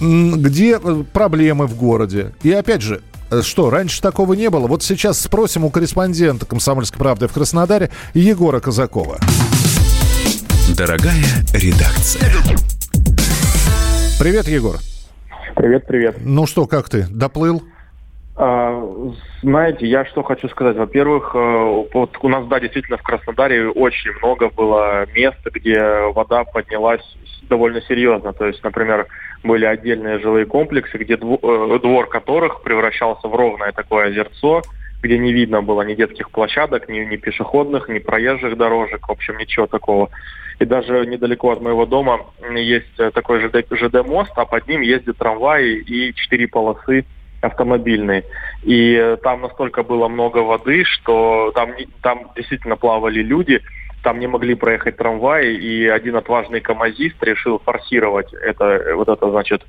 где 0.00 0.78
э, 0.82 1.04
проблемы 1.12 1.66
в 1.66 1.76
городе. 1.76 2.32
И 2.42 2.52
опять 2.52 2.82
же, 2.82 3.02
э, 3.30 3.42
что, 3.42 3.70
раньше 3.70 4.00
такого 4.00 4.34
не 4.34 4.50
было? 4.50 4.66
Вот 4.68 4.82
сейчас 4.82 5.20
спросим 5.20 5.64
у 5.64 5.70
корреспондента 5.70 6.46
«Комсомольской 6.46 6.98
правды» 6.98 7.26
в 7.26 7.32
Краснодаре 7.32 7.90
Егора 8.12 8.60
Казакова. 8.60 9.18
Дорогая 10.76 11.24
редакция. 11.52 12.32
Привет, 14.24 14.48
Егор. 14.48 14.76
Привет, 15.54 15.86
привет. 15.86 16.16
Ну 16.18 16.46
что, 16.46 16.66
как 16.66 16.88
ты? 16.88 17.04
Доплыл? 17.10 17.60
А, 18.38 18.82
знаете, 19.42 19.86
я 19.86 20.06
что 20.06 20.22
хочу 20.22 20.48
сказать. 20.48 20.78
Во-первых, 20.78 21.32
э, 21.34 21.84
вот 21.92 22.16
у 22.22 22.28
нас, 22.30 22.46
да, 22.46 22.58
действительно, 22.58 22.96
в 22.96 23.02
Краснодаре 23.02 23.68
очень 23.68 24.12
много 24.12 24.48
было 24.48 25.04
мест, 25.14 25.36
где 25.52 25.78
вода 26.14 26.44
поднялась 26.44 27.02
довольно 27.50 27.82
серьезно. 27.82 28.32
То 28.32 28.46
есть, 28.46 28.64
например, 28.64 29.08
были 29.42 29.66
отдельные 29.66 30.18
жилые 30.20 30.46
комплексы, 30.46 30.96
где 30.96 31.16
э, 31.16 31.78
двор 31.82 32.08
которых 32.08 32.62
превращался 32.62 33.28
в 33.28 33.34
ровное 33.34 33.72
такое 33.72 34.06
озерцо, 34.06 34.62
где 35.02 35.18
не 35.18 35.34
видно 35.34 35.60
было 35.60 35.82
ни 35.82 35.92
детских 35.92 36.30
площадок, 36.30 36.88
ни, 36.88 37.00
ни 37.00 37.16
пешеходных, 37.16 37.90
ни 37.90 37.98
проезжих 37.98 38.56
дорожек, 38.56 39.06
в 39.06 39.12
общем, 39.12 39.36
ничего 39.36 39.66
такого. 39.66 40.08
И 40.58 40.64
даже 40.64 41.04
недалеко 41.06 41.50
от 41.50 41.60
моего 41.60 41.86
дома 41.86 42.20
есть 42.54 42.98
э, 42.98 43.10
такой 43.10 43.40
ЖД, 43.40 43.66
ЖД-мост, 43.70 44.32
а 44.36 44.44
под 44.44 44.68
ним 44.68 44.82
ездят 44.82 45.18
трамваи 45.18 45.78
и 45.78 46.14
четыре 46.14 46.46
полосы 46.46 47.04
автомобильные. 47.40 48.24
И 48.62 48.94
э, 48.94 49.16
там 49.22 49.42
настолько 49.42 49.82
было 49.82 50.08
много 50.08 50.38
воды, 50.38 50.84
что 50.84 51.52
там, 51.54 51.72
там 52.02 52.30
действительно 52.36 52.76
плавали 52.76 53.20
люди, 53.20 53.60
там 54.02 54.20
не 54.20 54.26
могли 54.26 54.54
проехать 54.54 54.96
трамваи, 54.96 55.54
и 55.54 55.86
один 55.86 56.16
отважный 56.16 56.60
камазист 56.60 57.22
решил 57.22 57.58
форсировать 57.58 58.32
это, 58.32 58.94
вот 58.94 59.08
это, 59.08 59.30
значит, 59.30 59.62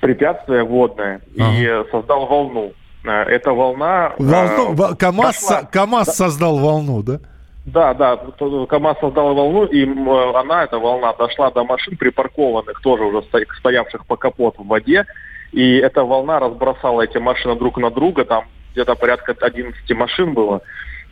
препятствие 0.00 0.64
водное 0.64 1.20
ага. 1.38 1.52
и 1.54 1.90
создал 1.90 2.26
волну. 2.26 2.72
Э, 3.04 3.22
эта 3.22 3.52
волна... 3.52 4.12
Волну, 4.18 4.74
э, 4.74 4.96
КАМАЗ, 4.96 5.40
дошла, 5.40 5.62
КАМАЗ 5.64 6.06
да, 6.06 6.12
создал 6.12 6.58
волну, 6.58 7.02
да? 7.02 7.20
Да, 7.64 7.94
да, 7.94 8.16
КАМАЗ 8.16 8.98
создал 9.00 9.34
волну, 9.34 9.66
и 9.66 9.84
она, 9.84 10.64
эта 10.64 10.78
волна, 10.78 11.12
дошла 11.12 11.50
до 11.52 11.62
машин 11.62 11.96
припаркованных, 11.96 12.80
тоже 12.80 13.04
уже 13.04 13.22
стоявших 13.58 14.04
по 14.06 14.16
капоту 14.16 14.64
в 14.64 14.66
воде, 14.66 15.06
и 15.52 15.76
эта 15.76 16.02
волна 16.02 16.40
разбросала 16.40 17.02
эти 17.02 17.18
машины 17.18 17.54
друг 17.54 17.78
на 17.78 17.90
друга, 17.90 18.24
там 18.24 18.46
где-то 18.72 18.96
порядка 18.96 19.36
11 19.40 19.90
машин 19.92 20.34
было, 20.34 20.62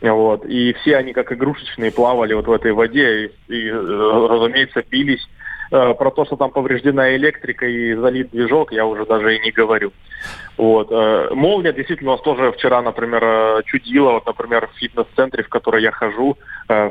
вот, 0.01 0.45
и 0.45 0.73
все 0.81 0.97
они 0.97 1.13
как 1.13 1.31
игрушечные 1.31 1.91
плавали 1.91 2.33
вот 2.33 2.47
в 2.47 2.51
этой 2.51 2.73
воде, 2.73 3.27
и, 3.47 3.53
и 3.53 3.71
разумеется, 3.71 4.83
бились 4.89 5.25
Э, 5.25 5.40
про 5.71 6.11
то, 6.11 6.25
что 6.25 6.35
там 6.35 6.51
повреждена 6.51 7.15
электрика 7.15 7.65
и 7.65 7.95
залит 7.95 8.31
движок, 8.31 8.71
я 8.71 8.85
уже 8.85 9.05
даже 9.05 9.35
и 9.35 9.39
не 9.39 9.51
говорю. 9.51 9.91
Вот. 10.57 10.91
Э, 10.91 11.29
молния 11.33 11.73
действительно 11.73 12.11
у 12.11 12.13
нас 12.15 12.21
тоже 12.21 12.51
вчера, 12.51 12.81
например, 12.81 13.23
э, 13.23 13.61
чудила. 13.65 14.11
Вот, 14.11 14.25
например, 14.27 14.67
в 14.67 14.77
фитнес-центре, 14.77 15.43
в 15.43 15.49
который 15.49 15.81
я 15.81 15.91
хожу, 15.91 16.37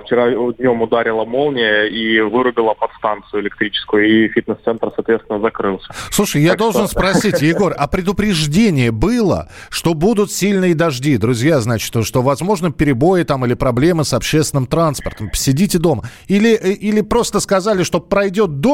вчера 0.05 0.29
днем 0.31 0.83
ударила 0.83 1.25
молния 1.25 1.85
и 1.85 2.21
вырубила 2.21 2.75
подстанцию 2.75 3.43
электрическую, 3.43 4.07
и 4.07 4.29
фитнес-центр, 4.29 4.91
соответственно, 4.95 5.41
закрылся. 5.41 5.87
Слушай, 6.11 6.43
я 6.43 6.51
так 6.51 6.59
должен 6.59 6.87
что... 6.87 6.99
спросить, 6.99 7.41
Егор, 7.41 7.75
а 7.79 7.87
предупреждение 7.89 8.91
было, 8.91 9.49
что 9.71 9.95
будут 9.95 10.33
сильные 10.33 10.75
дожди? 10.75 11.17
Друзья, 11.17 11.61
значит, 11.61 11.95
что, 12.05 12.23
возможно, 12.23 12.73
перебои 12.73 13.23
там 13.23 13.47
или 13.47 13.55
проблемы 13.55 14.05
с 14.05 14.13
общественным 14.13 14.67
транспортом. 14.67 15.31
Сидите 15.33 15.79
дома. 15.79 16.05
Или, 16.27 16.55
или 16.57 17.01
просто 17.01 17.41
сказали, 17.41 17.83
что 17.83 18.01
пройдет 18.01 18.61
дождь, 18.61 18.70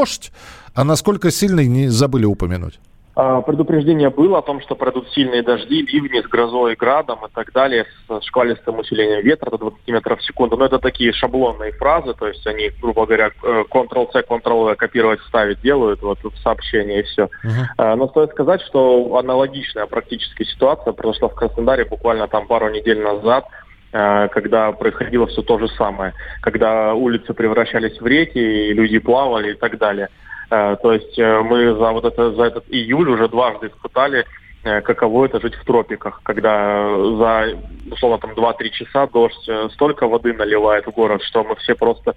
а 0.75 0.85
насколько 0.85 1.31
сильный, 1.31 1.67
не 1.67 1.89
забыли 1.89 2.25
упомянуть? 2.25 2.79
А, 3.19 3.41
предупреждение 3.41 4.11
было 4.11 4.39
о 4.39 4.43
том, 4.43 4.61
что 4.61 4.75
пройдут 4.75 5.09
сильные 5.13 5.43
дожди, 5.43 5.81
ливни 5.81 6.21
с 6.21 6.27
грозой, 6.27 6.77
градом 6.77 7.21
и 7.25 7.31
так 7.35 7.51
далее, 7.51 7.87
с 8.09 8.23
шквалистым 8.27 8.79
усилением 8.79 9.25
ветра 9.25 9.51
до 9.51 9.57
20 9.57 9.89
метров 9.89 10.21
в 10.21 10.25
секунду. 10.27 10.59
Но 10.59 10.67
это 10.67 10.79
такие 10.79 11.15
шаблонные 11.15 11.73
фразы, 11.73 12.13
то 12.13 12.29
есть 12.29 12.47
они, 12.47 12.71
грубо 12.83 13.07
говоря, 13.07 13.31
Ctrl-C, 13.43 14.21
Ctrl-V 14.21 14.77
копировать, 14.77 15.21
вставить 15.21 15.63
делают 15.63 16.03
вот 16.03 16.19
в 16.23 16.37
сообщение 16.43 17.01
и 17.01 17.05
все. 17.05 17.31
Uh-huh. 17.43 17.97
Но 17.97 18.07
стоит 18.09 18.33
сказать, 18.33 18.61
что 18.61 19.17
аналогичная 19.17 19.87
практически 19.87 20.43
ситуация 20.43 20.93
произошла 20.93 21.29
в 21.29 21.35
Краснодаре 21.35 21.87
буквально 21.87 22.29
там 22.29 22.47
пару 22.47 22.69
недель 22.69 23.01
назад 23.01 23.47
когда 23.97 24.73
происходило 24.73 25.27
все 25.27 25.43
то 25.43 25.59
же 25.59 25.69
самое, 25.69 26.13
когда 26.43 26.93
улицы 26.95 27.33
превращались 27.33 28.01
в 28.01 28.07
реки, 28.07 28.73
люди 28.73 28.99
плавали 28.99 29.53
и 29.53 29.55
так 29.55 29.79
далее. 29.79 30.09
Э, 30.51 30.77
то 30.81 30.93
есть 30.93 31.19
э, 31.19 31.41
мы 31.43 31.75
за 31.75 31.91
вот 31.91 32.05
это 32.05 32.33
за 32.33 32.45
этот 32.45 32.65
июль 32.69 33.09
уже 33.09 33.29
дважды 33.29 33.69
испытали, 33.69 34.25
э, 34.65 34.81
каково 34.81 35.27
это 35.27 35.41
жить 35.41 35.55
в 35.55 35.65
тропиках, 35.65 36.21
когда 36.23 36.89
за 37.17 37.59
условно 37.91 38.19
там 38.19 38.33
2-3 38.33 38.71
часа 38.71 39.07
дождь 39.07 39.49
столько 39.73 40.07
воды 40.07 40.33
наливает 40.33 40.87
в 40.87 40.93
город, 40.93 41.23
что 41.23 41.43
мы 41.43 41.57
все 41.57 41.75
просто 41.75 42.15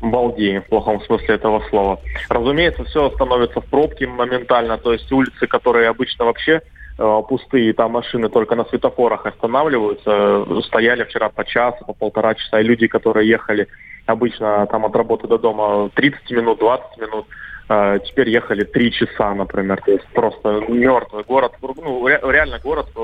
балдеем 0.00 0.62
в 0.62 0.66
плохом 0.66 1.00
смысле 1.02 1.34
этого 1.34 1.62
слова. 1.68 2.00
Разумеется, 2.28 2.84
все 2.84 3.10
становится 3.10 3.60
в 3.60 3.66
пробке 3.66 4.06
моментально, 4.06 4.78
то 4.78 4.92
есть 4.92 5.10
улицы, 5.12 5.46
которые 5.46 5.88
обычно 5.88 6.24
вообще 6.24 6.62
пустые, 6.98 7.72
там 7.72 7.92
машины 7.92 8.28
только 8.28 8.56
на 8.56 8.64
светофорах 8.64 9.24
останавливаются, 9.24 10.62
стояли 10.62 11.04
вчера 11.04 11.28
по 11.28 11.44
часу, 11.44 11.84
по 11.84 11.92
полтора 11.92 12.34
часа, 12.34 12.60
и 12.60 12.64
люди, 12.64 12.88
которые 12.88 13.28
ехали 13.28 13.68
обычно 14.06 14.66
там 14.66 14.84
от 14.84 14.96
работы 14.96 15.28
до 15.28 15.38
дома 15.38 15.90
30 15.94 16.30
минут, 16.32 16.58
20 16.58 16.98
минут, 16.98 17.26
а, 17.68 17.98
теперь 17.98 18.30
ехали 18.30 18.64
три 18.64 18.90
часа, 18.90 19.34
например. 19.34 19.80
То 19.84 19.92
есть 19.92 20.06
просто 20.14 20.64
мертвый 20.68 21.24
город. 21.24 21.52
Ну, 21.60 22.08
реально 22.08 22.58
город 22.58 22.86
э, 22.96 23.00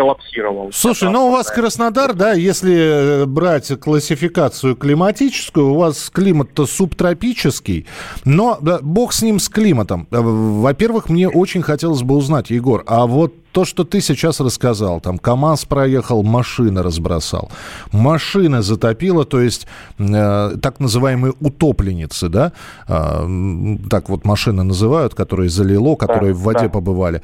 коллапсировал. 0.00 0.70
Слушай, 0.72 1.10
ну 1.10 1.28
у 1.28 1.30
вас 1.30 1.50
Краснодар, 1.50 2.14
да, 2.14 2.32
если 2.32 3.22
э, 3.22 3.26
брать 3.26 3.78
классификацию 3.78 4.74
климатическую, 4.74 5.72
у 5.72 5.74
вас 5.74 6.08
климат-то 6.10 6.64
субтропический, 6.64 7.86
но 8.24 8.56
да, 8.62 8.78
бог 8.80 9.12
с 9.12 9.20
ним, 9.20 9.38
с 9.38 9.50
климатом. 9.50 10.08
Э, 10.10 10.20
во-первых, 10.20 11.10
мне 11.10 11.28
очень 11.28 11.60
хотелось 11.60 12.02
бы 12.02 12.16
узнать, 12.16 12.48
Егор, 12.50 12.82
а 12.86 13.06
вот 13.06 13.34
то, 13.52 13.64
что 13.64 13.84
ты 13.84 14.00
сейчас 14.00 14.40
рассказал, 14.40 15.00
там 15.00 15.18
КАМАЗ 15.18 15.66
проехал, 15.66 16.22
машина 16.22 16.82
разбросал, 16.82 17.50
машина 17.92 18.62
затопила, 18.62 19.24
то 19.24 19.40
есть 19.40 19.66
э, 19.98 20.56
так 20.62 20.80
называемые 20.80 21.34
утопленницы, 21.40 22.30
да, 22.30 22.52
э, 22.88 23.76
так 23.90 24.08
вот 24.08 24.24
машины 24.24 24.62
называют, 24.62 25.14
которые 25.14 25.50
залило, 25.50 25.96
которые 25.96 26.32
да, 26.32 26.38
в 26.38 26.42
воде 26.42 26.60
да. 26.60 26.68
побывали 26.70 27.22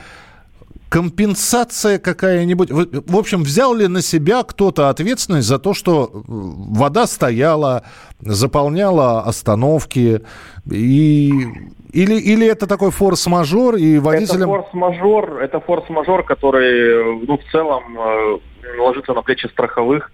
компенсация 0.97 1.99
какая-нибудь? 1.99 2.71
В 2.71 3.17
общем, 3.19 3.43
взял 3.43 3.75
ли 3.75 3.87
на 3.87 4.00
себя 4.00 4.43
кто-то 4.43 4.88
ответственность 4.88 5.47
за 5.47 5.59
то, 5.59 5.75
что 5.75 6.11
вода 6.26 7.07
стояла, 7.07 7.83
заполняла 8.21 9.21
остановки 9.21 10.23
и 10.71 11.33
или, 11.93 12.15
или 12.15 12.47
это 12.47 12.67
такой 12.67 12.91
форс-мажор, 12.91 13.76
и 13.76 13.99
водителям... 13.99 14.50
Это 14.50 14.62
форс-мажор, 14.62 15.43
это 15.43 15.61
форс-мажор, 15.61 16.25
который, 16.25 17.26
ну, 17.26 17.38
в 17.38 17.53
целом 17.53 17.83
э, 17.99 18.38
ложится 18.79 19.12
на 19.12 19.23
плечи 19.23 19.47
страховых. 19.49 20.11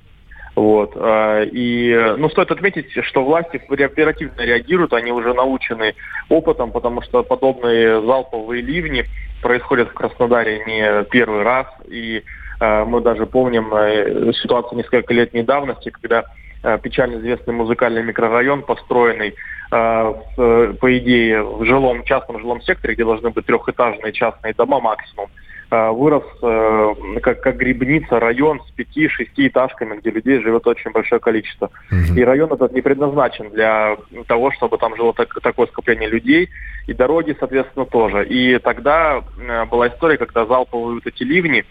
Вот. 0.54 0.92
Э, 0.96 1.46
и, 1.50 2.14
ну, 2.18 2.28
стоит 2.28 2.50
отметить, 2.50 2.92
что 3.04 3.24
власти 3.24 3.56
оперативно 3.56 4.42
реагируют, 4.42 4.92
они 4.92 5.12
уже 5.12 5.32
научены 5.32 5.94
опытом, 6.28 6.72
потому 6.72 7.02
что 7.02 7.22
подобные 7.22 8.02
залповые 8.02 8.62
ливни 8.62 9.04
происходят 9.40 9.88
в 9.88 9.94
Краснодаре 9.94 10.62
не 10.66 11.04
первый 11.04 11.42
раз. 11.42 11.66
И 11.88 12.22
э, 12.60 12.84
мы 12.84 13.00
даже 13.00 13.26
помним 13.26 13.70
ситуацию 14.34 14.78
несколько 14.78 15.14
лет 15.14 15.32
недавности, 15.32 15.90
когда 15.90 16.24
печально 16.80 17.16
известный 17.16 17.52
музыкальный 17.54 18.04
микрорайон, 18.04 18.62
построенный 18.62 19.34
Э, 19.72 20.74
по 20.78 20.98
идее, 20.98 21.42
в 21.42 21.64
жилом, 21.64 22.04
частном 22.04 22.38
жилом 22.40 22.60
секторе, 22.60 22.92
где 22.92 23.06
должны 23.06 23.30
быть 23.30 23.46
трехэтажные 23.46 24.12
частные 24.12 24.52
дома 24.52 24.80
максимум, 24.80 25.30
э, 25.30 25.41
вырос 25.72 26.24
э, 26.42 26.94
как, 27.22 27.40
как 27.40 27.56
грибница, 27.56 28.20
район 28.20 28.60
с 28.66 28.70
пяти-шести 28.72 29.48
этажками, 29.48 29.96
где 29.96 30.10
людей 30.10 30.40
живет 30.40 30.66
очень 30.66 30.90
большое 30.90 31.20
количество. 31.20 31.70
Угу. 31.90 32.14
И 32.18 32.22
район 32.24 32.52
этот 32.52 32.72
не 32.72 32.80
предназначен 32.82 33.50
для 33.50 33.96
того, 34.26 34.52
чтобы 34.52 34.78
там 34.78 34.94
жило 34.96 35.12
так, 35.14 35.32
такое 35.40 35.66
скопление 35.68 36.08
людей, 36.08 36.50
и 36.86 36.92
дороги, 36.92 37.36
соответственно, 37.38 37.86
тоже. 37.86 38.26
И 38.26 38.58
тогда 38.58 39.22
была 39.70 39.88
история, 39.88 40.18
когда 40.18 40.46
залповые 40.46 40.94
вот 40.94 41.06
эти 41.06 41.22
ливни, 41.22 41.64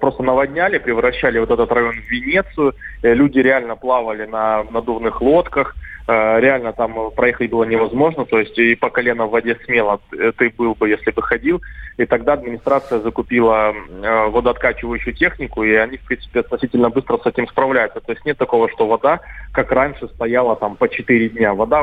просто 0.00 0.22
наводняли, 0.22 0.78
превращали 0.78 1.38
вот 1.38 1.50
этот 1.50 1.72
район 1.72 1.94
в 1.94 2.10
Венецию. 2.10 2.74
Люди 3.14 3.38
реально 3.38 3.76
плавали 3.76 4.26
на 4.26 4.64
надувных 4.70 5.20
лодках, 5.20 5.74
Э, 6.08 6.38
реально 6.38 6.72
там 6.72 7.10
проехать 7.16 7.50
было 7.50 7.64
невозможно, 7.64 8.24
то 8.24 8.38
есть 8.38 8.56
и 8.58 8.76
по 8.76 8.90
колено 8.90 9.26
в 9.26 9.30
воде 9.30 9.58
смело 9.64 10.00
ты 10.10 10.50
был 10.56 10.74
бы, 10.74 10.88
если 10.88 11.10
бы 11.10 11.20
ходил. 11.22 11.60
И 11.96 12.04
тогда 12.04 12.34
администрация 12.34 13.00
закупила 13.00 13.72
э, 13.72 14.28
водооткачивающую 14.28 15.14
технику, 15.14 15.64
и 15.64 15.72
они, 15.74 15.96
в 15.96 16.02
принципе, 16.02 16.40
относительно 16.40 16.90
быстро 16.90 17.18
с 17.18 17.26
этим 17.26 17.48
справляются. 17.48 18.00
То 18.00 18.12
есть 18.12 18.24
нет 18.24 18.38
такого, 18.38 18.70
что 18.70 18.86
вода, 18.86 19.20
как 19.52 19.72
раньше, 19.72 20.06
стояла 20.08 20.54
там 20.56 20.76
по 20.76 20.88
4 20.88 21.30
дня. 21.30 21.54
Вода 21.54 21.82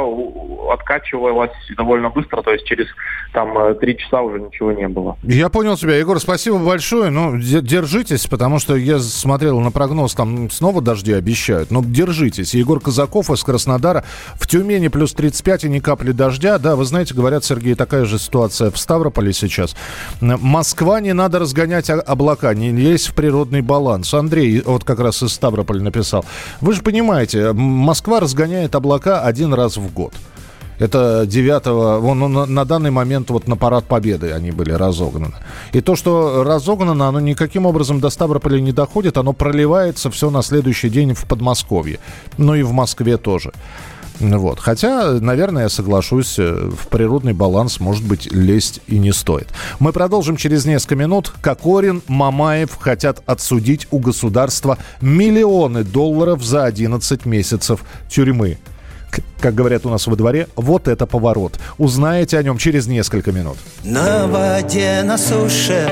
откачивалась 0.71 1.51
довольно 1.75 2.09
быстро, 2.09 2.41
то 2.43 2.51
есть 2.51 2.65
через 2.65 2.87
там 3.33 3.75
3 3.75 3.97
часа 3.97 4.21
уже 4.21 4.39
ничего 4.39 4.71
не 4.71 4.87
было. 4.87 5.17
Я 5.23 5.49
понял 5.49 5.75
тебя, 5.75 5.97
Егор, 5.97 6.19
спасибо 6.19 6.59
большое. 6.59 7.09
Ну, 7.09 7.37
держитесь, 7.37 8.27
потому 8.27 8.59
что 8.59 8.75
я 8.75 8.99
смотрел 8.99 9.59
на 9.59 9.71
прогноз, 9.71 10.13
там 10.13 10.49
снова 10.49 10.81
дожди 10.81 11.12
обещают. 11.15 11.71
Но 11.71 11.83
держитесь. 11.83 12.53
Егор 12.53 12.79
Казаков 12.79 13.29
из 13.29 13.43
Краснодара. 13.43 14.03
В 14.35 14.47
Тюмени 14.47 14.87
плюс 14.87 15.13
35 15.13 15.65
и 15.65 15.69
ни 15.69 15.79
капли 15.79 16.11
дождя. 16.11 16.57
Да, 16.57 16.75
вы 16.75 16.85
знаете, 16.85 17.13
говорят, 17.13 17.43
Сергей, 17.43 17.75
такая 17.75 18.05
же 18.05 18.19
ситуация 18.19 18.71
в 18.71 18.77
Ставрополе 18.77 19.33
сейчас. 19.33 19.75
Москва 20.21 20.99
не 20.99 21.13
надо 21.13 21.39
разгонять 21.39 21.89
облака, 21.89 22.53
не 22.53 22.71
лезть 22.71 23.07
в 23.07 23.13
природный 23.13 23.61
баланс. 23.61 24.13
Андрей 24.13 24.61
вот 24.65 24.83
как 24.83 24.99
раз 24.99 25.23
из 25.23 25.33
Ставрополя 25.33 25.81
написал. 25.81 26.25
Вы 26.61 26.73
же 26.73 26.81
понимаете, 26.81 27.53
Москва 27.53 28.19
разгоняет 28.19 28.75
облака 28.75 29.21
один 29.21 29.53
раз 29.53 29.77
в 29.77 29.93
год. 29.93 30.13
Это 30.83 31.25
9 31.25 32.01
вон, 32.01 32.19
ну, 32.19 32.27
на, 32.27 32.65
данный 32.65 32.91
момент 32.91 33.29
вот 33.29 33.47
на 33.47 33.55
парад 33.55 33.85
Победы 33.85 34.33
они 34.33 34.51
были 34.51 34.73
разогнаны. 34.73 35.35
И 35.71 35.79
то, 35.79 35.95
что 35.95 36.43
разогнано, 36.43 37.07
оно 37.07 37.21
никаким 37.21 37.65
образом 37.65 38.01
до 38.01 38.09
Ставрополя 38.09 38.59
не 38.59 38.73
доходит, 38.73 39.17
оно 39.17 39.31
проливается 39.31 40.11
все 40.11 40.29
на 40.29 40.41
следующий 40.41 40.89
день 40.89 41.13
в 41.13 41.25
Подмосковье. 41.25 41.99
Ну 42.37 42.55
и 42.55 42.63
в 42.63 42.73
Москве 42.73 43.15
тоже. 43.15 43.53
Вот. 44.19 44.59
Хотя, 44.59 45.13
наверное, 45.13 45.63
я 45.63 45.69
соглашусь, 45.69 46.37
э, 46.37 46.69
в 46.77 46.87
природный 46.87 47.33
баланс, 47.33 47.79
может 47.79 48.05
быть, 48.05 48.31
лезть 48.31 48.81
и 48.87 48.99
не 48.99 49.13
стоит. 49.13 49.47
Мы 49.79 49.93
продолжим 49.93 50.35
через 50.35 50.65
несколько 50.65 50.95
минут. 50.95 51.33
Кокорин, 51.41 52.01
Мамаев 52.07 52.77
хотят 52.77 53.23
отсудить 53.25 53.87
у 53.91 53.99
государства 53.99 54.77
миллионы 54.99 55.85
долларов 55.85 56.43
за 56.43 56.65
11 56.65 57.25
месяцев 57.25 57.85
тюрьмы. 58.09 58.57
Как 59.39 59.53
говорят 59.53 59.85
у 59.85 59.89
нас 59.89 60.07
во 60.07 60.15
дворе, 60.15 60.47
вот 60.55 60.87
это 60.87 61.05
поворот. 61.05 61.59
Узнаете 61.77 62.37
о 62.37 62.43
нем 62.43 62.57
через 62.57 62.87
несколько 62.87 63.31
минут. 63.31 63.57
На 63.83 64.27
воде, 64.27 65.01
на 65.03 65.17
суше, 65.17 65.91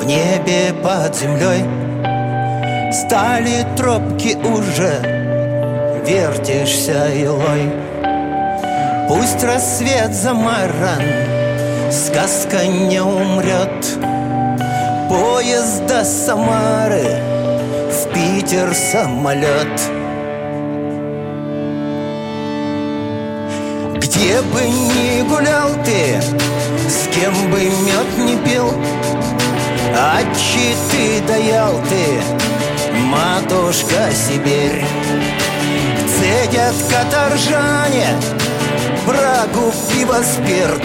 в 0.00 0.06
небе 0.06 0.74
под 0.82 1.16
землей 1.16 1.64
Стали 2.92 3.66
тропки 3.76 4.36
уже 4.44 5.20
вертишься, 6.06 7.08
илой 7.14 7.70
Пусть 9.08 9.42
рассвет 9.44 10.14
замаран, 10.14 11.02
сказка 11.92 12.66
не 12.66 13.00
умрет 13.00 13.98
Поезд 15.08 15.86
до 15.86 16.04
Самары, 16.04 17.20
в 17.90 18.12
Питер 18.12 18.74
самолет 18.74 19.99
Где 24.20 24.42
бы 24.42 24.60
ни 24.60 25.22
гулял 25.22 25.70
ты, 25.82 26.20
с 26.90 27.08
кем 27.14 27.32
бы 27.50 27.58
мед 27.58 28.18
не 28.18 28.36
пил 28.44 28.70
А 29.96 30.20
ты 30.20 31.22
даял 31.26 31.80
ты, 31.88 32.20
матушка 33.06 34.10
Сибирь. 34.12 34.84
Цедят 36.18 36.74
каторжане 36.90 38.08
Брагу, 39.06 39.72
пиво, 39.90 40.22
спирт 40.22 40.84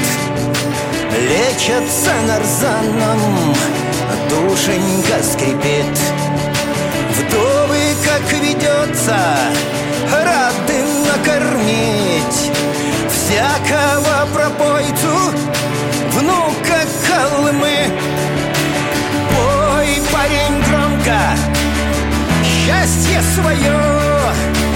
Лечатся 1.19 2.13
нарзаном 2.26 3.54
Душенька 4.30 5.21
скрипит. 5.21 6.00
Вдовы, 7.17 7.82
как 8.06 8.39
ведется 8.39 9.17
Рады 10.10 10.86
накормить 11.06 12.55
всякого 13.26 14.28
пробойцу, 14.34 15.34
внука 16.12 16.86
холмы. 17.08 17.88
Пой, 19.30 19.88
парень, 20.12 20.62
громко, 20.68 21.20
счастье 22.44 23.22
свое. 23.36 24.75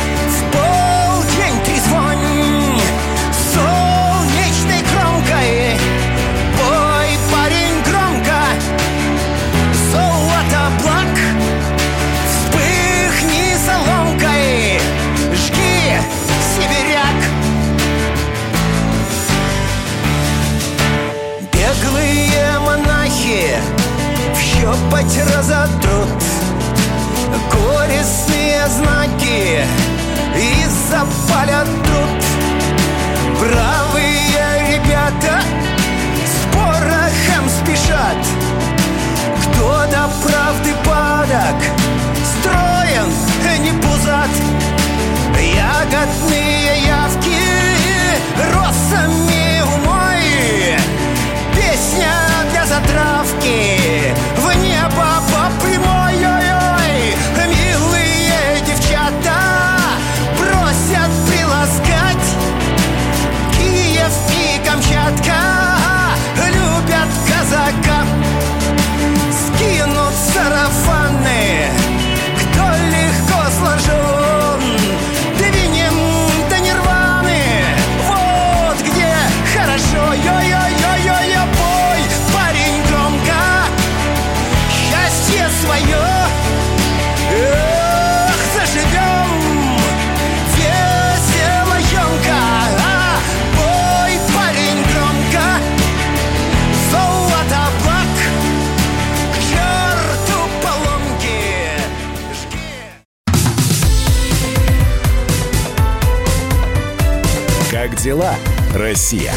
Дела, 108.04 108.34
Россия? 108.74 109.34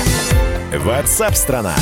Ватсап-страна! 0.85 1.75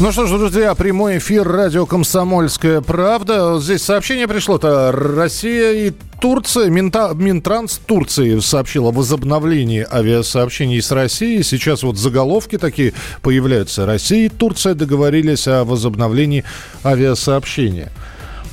Ну 0.00 0.12
что 0.12 0.26
ж, 0.26 0.30
друзья, 0.30 0.74
прямой 0.74 1.18
эфир 1.18 1.46
радио 1.46 1.86
«Комсомольская 1.86 2.80
правда». 2.80 3.58
Здесь 3.60 3.82
сообщение 3.82 4.28
пришло-то. 4.28 4.92
Россия 4.92 5.72
и 5.72 5.92
Турция, 6.20 6.68
Минта, 6.68 7.12
Минтранс 7.14 7.80
Турции 7.84 8.38
сообщил 8.40 8.86
о 8.86 8.92
возобновлении 8.92 9.86
авиасообщений 9.90 10.80
с 10.80 10.90
Россией. 10.90 11.42
Сейчас 11.42 11.82
вот 11.82 11.96
заголовки 11.96 12.58
такие 12.58 12.92
появляются. 13.22 13.86
Россия 13.86 14.26
и 14.26 14.28
Турция 14.28 14.74
договорились 14.74 15.48
о 15.48 15.64
возобновлении 15.64 16.44
авиасообщения. 16.84 17.90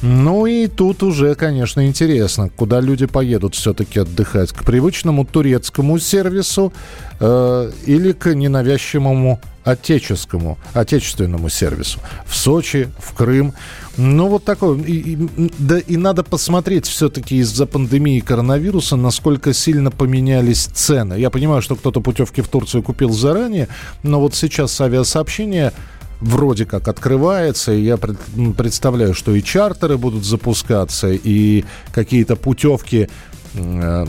Ну 0.02 0.46
и 0.46 0.68
тут 0.68 1.04
уже, 1.04 1.36
конечно, 1.36 1.86
интересно, 1.88 2.50
куда 2.56 2.80
люди 2.80 3.06
поедут 3.06 3.56
все-таки 3.56 4.00
отдыхать. 4.00 4.52
К 4.52 4.64
привычному 4.64 5.26
турецкому 5.26 5.98
сервису 6.00 6.74
э, 7.20 7.72
или 7.86 8.12
к 8.12 8.34
ненавязчивому 8.34 9.40
отеческому, 9.64 10.60
отечественному 10.74 11.50
сервису. 11.50 12.00
В 12.28 12.36
Сочи, 12.36 12.90
в 13.00 13.14
Крым. 13.16 13.54
Ну, 13.98 14.28
вот 14.28 14.44
такое. 14.44 14.78
И, 14.84 15.14
и- 15.14 15.52
да 15.58 15.80
и 15.80 15.98
надо 15.98 16.24
посмотреть 16.24 16.86
все-таки 16.86 17.38
из-за 17.38 17.66
пандемии 17.66 18.20
коронавируса, 18.20 18.96
насколько 18.96 19.54
сильно 19.54 19.90
поменялись 19.90 20.66
цены. 20.66 21.16
Я 21.16 21.32
понимаю, 21.32 21.64
что 21.64 21.76
кто-то 21.76 22.00
путевки 22.02 22.42
в 22.42 22.48
Турцию 22.48 22.84
купил 22.84 23.10
заранее, 23.12 23.68
но 24.04 24.20
вот 24.20 24.36
сейчас 24.36 24.80
авиасообщение 24.82 25.74
вроде 26.22 26.66
как 26.66 26.88
открывается, 26.88 27.74
и 27.74 27.82
я 27.82 27.98
м, 28.36 28.54
представляю, 28.54 29.14
что 29.14 29.34
и 29.36 29.44
чартеры 29.44 29.98
будут 29.98 30.26
запускаться, 30.26 31.12
и 31.12 31.66
какие-то 31.94 32.36
путевки 32.36 33.10
э, 33.54 34.06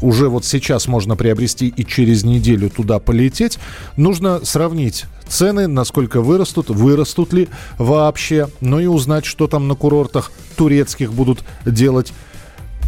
уже 0.00 0.28
вот 0.28 0.44
сейчас 0.44 0.86
можно 0.88 1.16
приобрести 1.16 1.68
и 1.68 1.84
через 1.84 2.24
неделю 2.24 2.70
туда 2.70 2.98
полететь. 2.98 3.58
Нужно 3.96 4.44
сравнить 4.44 5.06
цены, 5.28 5.66
насколько 5.66 6.20
вырастут, 6.20 6.70
вырастут 6.70 7.32
ли 7.32 7.48
вообще, 7.78 8.48
ну 8.60 8.80
и 8.80 8.86
узнать, 8.86 9.24
что 9.24 9.46
там 9.46 9.68
на 9.68 9.74
курортах 9.74 10.32
турецких 10.56 11.12
будут 11.12 11.44
делать 11.64 12.12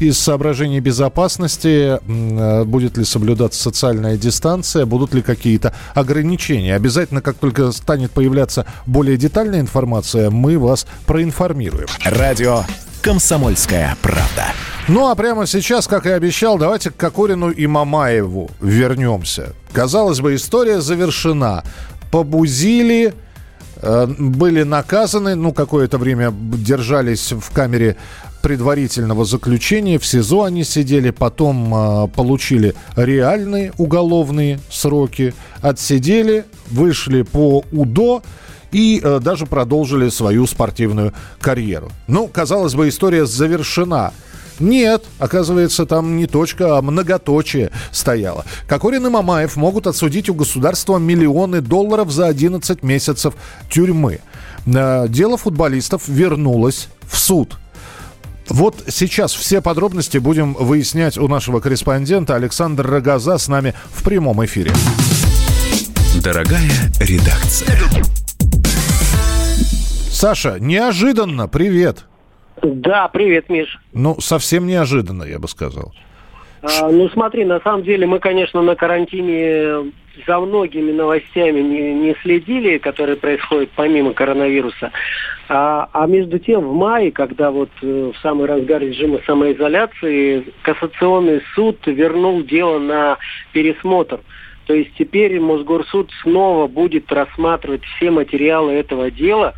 из 0.06 0.18
соображений 0.18 0.80
безопасности, 0.80 1.98
э, 1.98 2.64
будет 2.64 2.96
ли 2.96 3.04
соблюдаться 3.04 3.62
социальная 3.62 4.16
дистанция, 4.16 4.86
будут 4.86 5.14
ли 5.14 5.22
какие-то 5.22 5.74
ограничения. 5.94 6.74
Обязательно, 6.74 7.20
как 7.20 7.36
только 7.36 7.72
станет 7.72 8.10
появляться 8.10 8.66
более 8.86 9.16
детальная 9.16 9.60
информация, 9.60 10.30
мы 10.30 10.58
вас 10.58 10.86
проинформируем. 11.06 11.88
Радио 12.04 12.64
«Комсомольская 13.02 13.96
правда». 14.02 14.46
Ну 14.88 15.08
а 15.08 15.14
прямо 15.14 15.46
сейчас, 15.46 15.86
как 15.86 16.06
и 16.06 16.10
обещал, 16.10 16.58
давайте 16.58 16.90
к 16.90 16.96
Кокорину 16.96 17.50
и 17.50 17.66
Мамаеву 17.66 18.50
вернемся. 18.60 19.54
Казалось 19.72 20.20
бы, 20.20 20.34
история 20.34 20.80
завершена. 20.80 21.62
Побузили, 22.10 23.14
были 23.82 24.62
наказаны, 24.62 25.34
ну, 25.34 25.52
какое-то 25.52 25.98
время 25.98 26.32
держались 26.32 27.32
в 27.32 27.50
камере 27.52 27.96
предварительного 28.42 29.24
заключения, 29.24 29.98
в 29.98 30.04
СИЗО 30.04 30.44
они 30.44 30.64
сидели, 30.64 31.10
потом 31.10 31.74
э, 31.74 32.08
получили 32.08 32.74
реальные 32.96 33.72
уголовные 33.78 34.58
сроки, 34.68 35.32
отсидели, 35.60 36.44
вышли 36.68 37.22
по 37.22 37.64
УДО 37.72 38.22
и 38.72 39.00
э, 39.02 39.20
даже 39.22 39.46
продолжили 39.46 40.08
свою 40.08 40.46
спортивную 40.46 41.14
карьеру. 41.40 41.90
Ну, 42.08 42.26
казалось 42.26 42.74
бы, 42.74 42.88
история 42.88 43.26
завершена. 43.26 44.12
Нет, 44.60 45.04
оказывается, 45.18 45.86
там 45.86 46.16
не 46.16 46.26
точка, 46.26 46.78
а 46.78 46.82
многоточие 46.82 47.70
стояло. 47.90 48.44
Кокорин 48.68 49.06
и 49.06 49.10
Мамаев 49.10 49.56
могут 49.56 49.86
отсудить 49.86 50.28
у 50.28 50.34
государства 50.34 50.98
миллионы 50.98 51.60
долларов 51.60 52.10
за 52.10 52.26
11 52.26 52.82
месяцев 52.82 53.34
тюрьмы. 53.70 54.20
Э, 54.66 55.06
Дело 55.08 55.36
футболистов 55.36 56.08
вернулось 56.08 56.88
в 57.02 57.18
суд. 57.18 57.58
Вот 58.48 58.84
сейчас 58.88 59.32
все 59.32 59.60
подробности 59.60 60.18
будем 60.18 60.54
выяснять 60.54 61.16
у 61.16 61.28
нашего 61.28 61.60
корреспондента 61.60 62.34
Александра 62.34 62.88
Рогоза 62.88 63.38
с 63.38 63.48
нами 63.48 63.74
в 63.92 64.02
прямом 64.02 64.44
эфире. 64.44 64.72
Дорогая 66.22 66.70
редакция. 67.00 67.78
Саша, 70.10 70.58
неожиданно, 70.60 71.48
привет. 71.48 72.04
Да, 72.60 73.08
привет, 73.08 73.48
Миш. 73.48 73.78
Ну, 73.92 74.20
совсем 74.20 74.66
неожиданно, 74.66 75.24
я 75.24 75.38
бы 75.38 75.48
сказал. 75.48 75.92
А, 76.62 76.90
ну 76.90 77.08
смотри, 77.08 77.44
на 77.44 77.60
самом 77.60 77.82
деле 77.82 78.06
мы, 78.06 78.18
конечно, 78.20 78.62
на 78.62 78.76
карантине 78.76 79.92
за 80.26 80.38
многими 80.38 80.92
новостями 80.92 81.60
не, 81.60 81.94
не 81.94 82.16
следили, 82.22 82.78
которые 82.78 83.16
происходят 83.16 83.70
помимо 83.74 84.12
коронавируса. 84.12 84.92
А, 85.48 85.88
а 85.92 86.06
между 86.06 86.38
тем 86.38 86.60
в 86.60 86.74
мае, 86.74 87.10
когда 87.10 87.50
вот 87.50 87.70
э, 87.82 88.12
в 88.14 88.20
самый 88.22 88.46
разгар 88.46 88.80
режима 88.80 89.20
самоизоляции, 89.26 90.46
Кассационный 90.62 91.42
суд 91.54 91.78
вернул 91.86 92.42
дело 92.42 92.78
на 92.78 93.18
пересмотр. 93.52 94.20
То 94.66 94.74
есть 94.74 94.92
теперь 94.96 95.40
Мосгорсуд 95.40 96.10
снова 96.22 96.68
будет 96.68 97.10
рассматривать 97.10 97.82
все 97.84 98.10
материалы 98.10 98.72
этого 98.72 99.10
дела. 99.10 99.54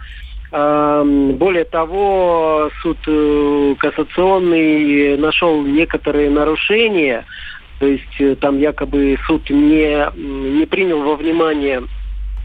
Более 0.55 1.65
того, 1.65 2.71
суд 2.81 2.99
э, 3.09 3.75
кассационный 3.77 5.17
нашел 5.17 5.61
некоторые 5.63 6.31
нарушения, 6.31 7.25
то 7.81 7.87
есть 7.87 8.21
э, 8.21 8.37
там 8.37 8.61
якобы 8.61 9.19
суд 9.27 9.51
не, 9.51 10.09
не 10.15 10.65
принял 10.67 11.03
во 11.03 11.17
внимание 11.17 11.83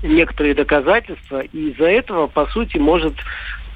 некоторые 0.01 0.55
доказательства, 0.55 1.41
и 1.41 1.69
из-за 1.69 1.85
этого, 1.85 2.25
по 2.25 2.47
сути, 2.47 2.77
может 2.77 3.13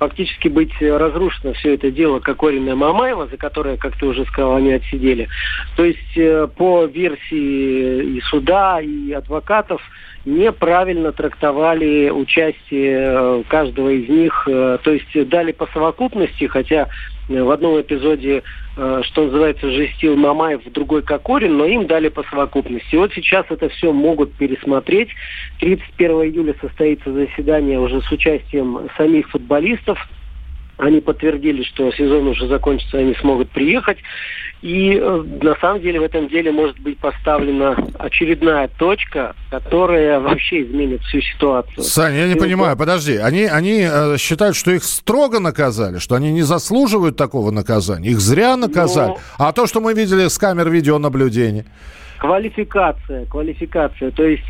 фактически 0.04 0.50
быть 0.50 0.74
разрушено 0.82 1.54
все 1.54 1.76
это 1.76 1.90
дело 1.90 2.20
Кокорина 2.20 2.76
Мамаева, 2.76 3.28
за 3.28 3.38
которое, 3.38 3.78
как 3.78 3.98
ты 3.98 4.06
уже 4.06 4.26
сказал, 4.26 4.58
они 4.58 4.74
отсидели. 4.74 5.30
То 5.78 5.86
есть 5.86 6.18
э, 6.18 6.48
по 6.58 6.86
версии 6.86 8.18
и 8.18 8.22
суда, 8.22 8.82
и 8.82 9.14
адвокатов, 9.14 9.82
неправильно 10.26 11.14
трактовали 11.14 12.10
участие 12.10 12.98
э, 13.00 13.44
каждого 13.48 13.90
из 13.90 14.10
них, 14.10 14.46
э, 14.48 14.78
то 14.84 14.92
есть 14.92 15.30
дали 15.30 15.54
по 15.54 15.68
совокупности, 15.68 16.48
хотя 16.48 16.90
в 17.28 17.52
одном 17.52 17.80
эпизоде, 17.80 18.44
что 18.76 19.26
называется, 19.26 19.70
жестил 19.72 20.16
Мамаев, 20.16 20.66
в 20.66 20.72
другой 20.72 21.04
Кокорин, 21.04 21.58
но 21.58 21.66
им 21.66 21.88
дали 21.88 22.10
по 22.10 22.24
совокупности. 22.24 22.96
Вот 22.96 23.14
сейчас 23.14 23.46
это 23.50 23.70
все 23.70 23.92
могут 23.92 24.34
пересмотреть. 24.36 25.10
31 25.60 26.12
июля 26.24 26.56
состоится 26.60 27.12
заседание 27.14 27.80
уже 27.80 28.02
с 28.02 28.12
участием 28.12 28.90
самих 28.98 29.30
футболистов, 29.30 29.98
они 30.84 31.00
подтвердили, 31.02 31.64
что 31.64 31.92
сезон 31.92 32.28
уже 32.28 32.48
закончится, 32.48 32.98
они 32.98 33.16
смогут 33.16 33.50
приехать. 33.50 33.98
И 34.62 34.98
э, 34.98 35.24
на 35.42 35.56
самом 35.56 35.82
деле 35.82 36.00
в 36.00 36.04
этом 36.04 36.30
деле 36.30 36.52
может 36.52 36.80
быть 36.80 36.98
поставлена 36.98 37.76
очередная 38.00 38.70
точка, 38.80 39.36
которая 39.52 40.22
вообще 40.22 40.64
изменит 40.64 41.02
всю 41.02 41.20
ситуацию. 41.22 41.84
Саня, 41.84 42.20
я 42.20 42.28
не 42.28 42.36
И 42.36 42.40
понимаю, 42.40 42.72
вот- 42.72 42.80
подожди. 42.80 43.18
Они, 43.18 43.44
они 43.44 43.86
э, 43.90 44.18
считают, 44.18 44.56
что 44.56 44.72
их 44.72 44.84
строго 44.86 45.40
наказали, 45.42 45.98
что 46.00 46.16
они 46.16 46.32
не 46.32 46.44
заслуживают 46.44 47.18
такого 47.18 47.52
наказания. 47.52 48.10
Их 48.10 48.22
зря 48.22 48.56
наказали. 48.56 49.10
Ну- 49.10 49.18
А 49.38 49.52
то, 49.52 49.68
что 49.68 49.82
мы 49.82 49.94
видели 49.94 50.28
с 50.30 50.38
камер 50.38 50.70
видеонаблюдения. 50.70 51.66
Квалификация, 52.20 53.26
квалификация. 53.26 54.12
То 54.12 54.24
есть 54.24 54.44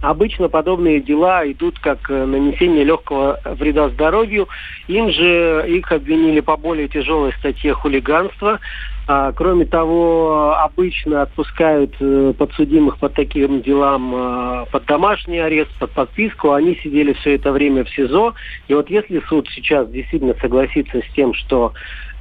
обычно 0.00 0.48
подобные 0.48 1.00
дела 1.00 1.50
идут 1.50 1.78
как 1.78 2.10
э, 2.10 2.24
нанесение 2.24 2.84
легкого 2.84 3.40
вреда 3.44 3.88
здоровью. 3.90 4.48
Им 4.88 5.10
же 5.10 5.64
их 5.68 5.90
обвинили 5.92 6.40
по 6.40 6.56
более 6.56 6.88
тяжелой 6.88 7.32
статье 7.34 7.74
хулиганства. 7.74 8.60
А, 9.06 9.32
кроме 9.32 9.64
того, 9.66 10.56
обычно 10.58 11.22
отпускают 11.22 11.94
э, 12.00 12.32
подсудимых 12.36 12.98
по 12.98 13.08
таким 13.08 13.60
делам 13.62 14.14
э, 14.14 14.66
под 14.70 14.86
домашний 14.86 15.38
арест, 15.38 15.70
под 15.78 15.90
подписку. 15.90 16.52
Они 16.52 16.76
сидели 16.82 17.12
все 17.14 17.34
это 17.34 17.52
время 17.52 17.84
в 17.84 17.90
СИЗО. 17.90 18.34
И 18.68 18.74
вот 18.74 18.88
если 18.88 19.20
суд 19.28 19.48
сейчас 19.50 19.90
действительно 19.90 20.34
согласится 20.40 21.00
с 21.00 21.14
тем, 21.14 21.34
что 21.34 21.72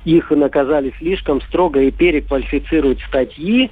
их 0.06 0.32
наказали 0.32 0.94
слишком 0.98 1.42
строго 1.42 1.82
и 1.82 1.92
переквалифицируют 1.92 3.00
статьи, 3.02 3.70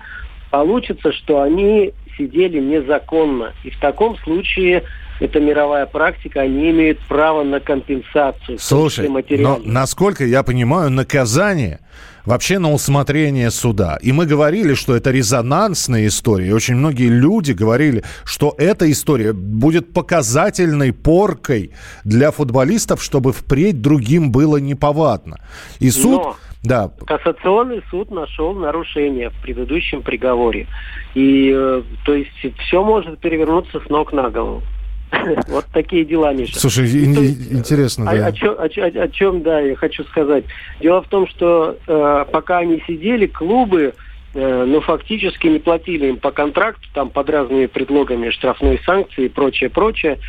получится, 0.52 1.12
что 1.12 1.41
они 1.41 1.93
сидели 2.17 2.60
незаконно. 2.60 3.53
И 3.63 3.69
в 3.69 3.80
таком 3.80 4.17
случае, 4.19 4.84
это 5.19 5.39
мировая 5.39 5.86
практика, 5.86 6.41
они 6.41 6.71
имеют 6.71 6.99
право 7.08 7.43
на 7.43 7.60
компенсацию. 7.60 8.58
Слушай, 8.60 9.10
но 9.38 9.60
насколько 9.63 10.25
я 10.25 10.43
понимаю, 10.43 10.89
наказание 10.91 11.80
вообще 12.27 12.60
на 12.60 12.73
усмотрение 12.73 13.49
суда. 13.51 13.97
И 14.01 14.12
мы 14.12 14.25
говорили, 14.25 14.73
что 14.73 14.95
это 14.95 15.12
резонансная 15.12 16.08
история. 16.08 16.53
Очень 16.53 16.75
многие 16.75 17.08
люди 17.08 17.53
говорили, 17.53 18.03
что 18.25 18.53
эта 18.58 18.91
история 18.91 19.32
будет 19.32 19.93
показательной 19.93 20.91
поркой 20.91 21.71
для 22.03 22.32
футболистов, 22.32 23.01
чтобы 23.01 23.32
впредь 23.32 23.82
другим 23.82 24.32
было 24.32 24.58
неповадно. 24.58 25.39
И 25.80 25.89
суд... 25.89 26.21
Но- 26.21 26.36
Да, 26.63 26.91
Кассационный 27.06 27.82
суд 27.89 28.12
нашел 28.12 28.54
нарушение 28.54 29.30
в 29.30 29.36
предыдущем 29.41 30.02
приговоре. 30.02 30.67
И, 31.13 31.52
э, 31.56 31.82
то 32.04 32.13
есть, 32.13 32.32
все 32.60 32.84
может 32.84 33.20
перевернуться 33.20 33.80
с 33.80 33.89
ног 33.89 34.12
на 34.13 34.30
голову. 34.30 34.63
Вот 35.48 35.65
такие 35.72 36.04
дела, 36.04 36.34
Миша. 36.34 36.60
слушай, 36.60 36.86
то 36.89 37.22
есть, 37.22 37.52
интересно, 37.54 38.10
О, 38.12 38.15
да. 38.17 38.26
о 38.28 38.32
чё- 38.34 38.60
о 38.60 38.65
о- 38.65 39.04
о 39.04 39.08
чем, 39.08 39.41
да, 39.41 39.60
я 39.62 39.76
хочу 39.76 40.04
сказать. 40.06 40.43
Дело 40.82 41.02
в 41.02 41.08
том, 41.08 41.28
что 41.28 41.78
э, 41.88 42.26
пока 42.32 42.58
они 42.60 42.84
сидели, 42.86 43.26
клубы, 43.28 43.93
э, 44.34 44.66
ну, 44.66 44.82
фактически 44.82 45.48
не 45.48 45.60
платили 45.60 46.08
им 46.08 46.18
по 46.18 46.32
контракту, 46.32 46.88
там, 46.94 47.10
под 47.10 47.30
разными 47.30 47.66
предлогами 47.66 48.30
штрафной 48.30 48.80
санкции 48.86 49.26
и 49.26 49.30
прочее, 49.30 49.70
прочее. 49.70 50.20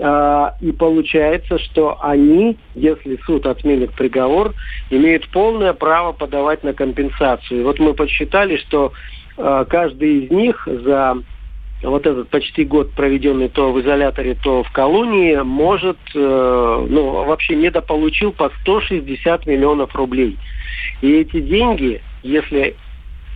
А, 0.00 0.54
и 0.60 0.70
получается, 0.70 1.58
что 1.58 1.98
они, 2.00 2.56
если 2.74 3.18
суд 3.26 3.46
отменит 3.46 3.92
приговор, 3.94 4.54
имеют 4.90 5.28
полное 5.28 5.72
право 5.72 6.12
подавать 6.12 6.62
на 6.62 6.72
компенсацию. 6.72 7.60
И 7.60 7.64
вот 7.64 7.80
мы 7.80 7.94
подсчитали, 7.94 8.56
что 8.58 8.92
э, 9.36 9.64
каждый 9.68 10.24
из 10.24 10.30
них 10.30 10.66
за 10.66 11.16
вот 11.82 12.06
этот 12.06 12.28
почти 12.28 12.64
год, 12.64 12.92
проведенный 12.92 13.48
то 13.48 13.72
в 13.72 13.80
изоляторе, 13.80 14.36
то 14.42 14.62
в 14.62 14.70
колонии, 14.72 15.36
может, 15.36 15.98
э, 16.14 16.86
ну, 16.88 17.24
вообще 17.24 17.54
недополучил 17.54 18.32
по 18.32 18.50
160 18.62 19.46
миллионов 19.46 19.94
рублей. 19.94 20.36
И 21.02 21.12
эти 21.12 21.40
деньги, 21.40 22.00
если, 22.22 22.76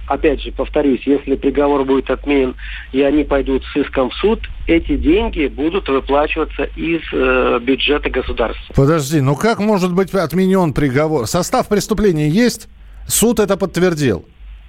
опять 0.06 0.42
же, 0.42 0.52
повторюсь, 0.52 1.02
если 1.06 1.36
приговор 1.36 1.84
будет 1.84 2.10
отменен 2.10 2.54
и 2.92 3.02
они 3.02 3.24
пойдут 3.24 3.64
с 3.72 3.76
иском 3.76 4.10
в 4.10 4.14
суд, 4.14 4.40
эти 4.66 4.96
деньги 4.96 5.46
будут 5.46 5.88
выплачиваться 5.88 6.64
из 6.76 7.00
э, 7.12 7.60
бюджета 7.62 8.10
государства. 8.10 8.74
Подожди, 8.74 9.20
ну 9.20 9.34
как 9.36 9.58
может 9.58 9.92
быть 9.92 10.12
отменен 10.14 10.72
приговор? 10.72 11.26
Состав 11.26 11.68
преступления 11.68 12.28
есть? 12.28 12.68
Суд 13.06 13.40
это 13.40 13.56
подтвердил. 13.56 14.24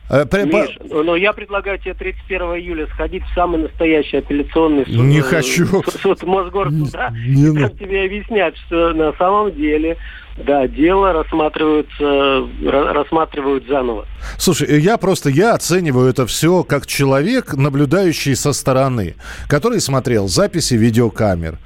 Э, 0.09 0.25
при- 0.25 0.43
Миш, 0.43 0.77
но 0.89 1.15
я 1.15 1.31
предлагаю 1.33 1.79
тебе 1.79 1.93
31 1.93 2.41
июля 2.57 2.87
сходить 2.87 3.23
в 3.23 3.33
самый 3.33 3.61
настоящий 3.61 4.17
апелляционный 4.17 4.85
суд. 4.85 4.95
Не 4.95 5.19
э, 5.19 5.21
хочу. 5.21 5.65
Суд, 5.65 5.87
суд 6.01 6.23
Мосгорсуда. 6.23 7.13
Не 7.25 7.47
ну- 7.51 7.67
там 7.67 7.77
тебе 7.77 8.05
объяснят, 8.05 8.55
что 8.67 8.93
на 8.93 9.13
самом 9.13 9.55
деле, 9.55 9.97
да, 10.37 10.67
дело 10.67 11.13
рассматривается, 11.13 12.03
ра- 12.03 12.91
рассматривают 12.93 13.67
заново. 13.67 14.05
Слушай, 14.37 14.81
я 14.81 14.97
просто, 14.97 15.29
я 15.29 15.53
оцениваю 15.53 16.09
это 16.09 16.25
все 16.25 16.63
как 16.63 16.87
человек, 16.87 17.53
наблюдающий 17.53 18.35
со 18.35 18.51
стороны, 18.53 19.15
который 19.47 19.79
смотрел 19.79 20.27
записи 20.27 20.73
видеокамер, 20.73 21.59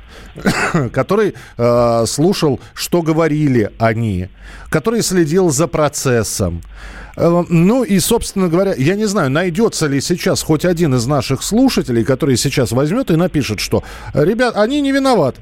который 0.91 1.33
э, 1.57 2.05
слушал, 2.07 2.59
что 2.73 3.01
говорили 3.01 3.71
они, 3.79 4.29
который 4.69 5.01
следил 5.01 5.49
за 5.49 5.67
процессом. 5.67 6.61
Э, 7.15 7.43
Ну 7.49 7.83
и, 7.83 7.99
собственно 7.99 8.47
говоря, 8.49 8.73
я 8.77 8.95
не 8.95 9.05
знаю, 9.05 9.29
найдется 9.29 9.87
ли 9.87 10.01
сейчас 10.01 10.43
хоть 10.43 10.65
один 10.65 10.93
из 10.95 11.05
наших 11.07 11.41
слушателей, 11.41 12.03
который 12.03 12.35
сейчас 12.37 12.71
возьмет 12.73 13.11
и 13.11 13.15
напишет, 13.15 13.59
что, 13.59 13.83
ребят, 14.13 14.57
они 14.57 14.81
не 14.81 14.91
виноваты. 14.91 15.41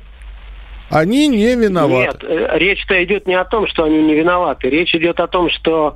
Они 0.89 1.27
не 1.27 1.55
виноваты. 1.55 1.95
Нет, 1.95 2.23
э, 2.23 2.57
речь-то 2.57 3.03
идет 3.03 3.27
не 3.27 3.35
о 3.35 3.45
том, 3.45 3.67
что 3.67 3.83
они 3.83 4.01
не 4.03 4.15
виноваты. 4.15 4.69
Речь 4.69 4.93
идет 4.93 5.19
о 5.19 5.27
том, 5.27 5.49
что 5.49 5.95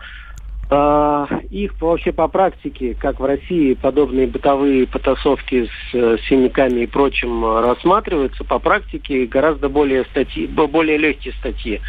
э, 0.69 1.25
их 1.49 1.73
вообще 1.79 2.11
по 2.11 2.27
практике, 2.27 2.95
как 2.95 3.19
в 3.19 3.25
России, 3.25 3.75
подобные 3.75 4.27
бытовые 4.27 4.87
потасовки 4.87 5.65
с 5.65 5.93
э, 5.93 6.17
синяками 6.27 6.81
и 6.81 6.87
прочим 6.87 7.45
э, 7.45 7.61
рассматриваются 7.61 8.43
по 8.43 8.59
практике 8.59 9.25
гораздо 9.25 9.69
более 9.69 10.05
статьи, 10.05 10.47
бо- 10.47 10.67
более 10.67 10.97
легкие 10.97 11.33
статьи. 11.35 11.81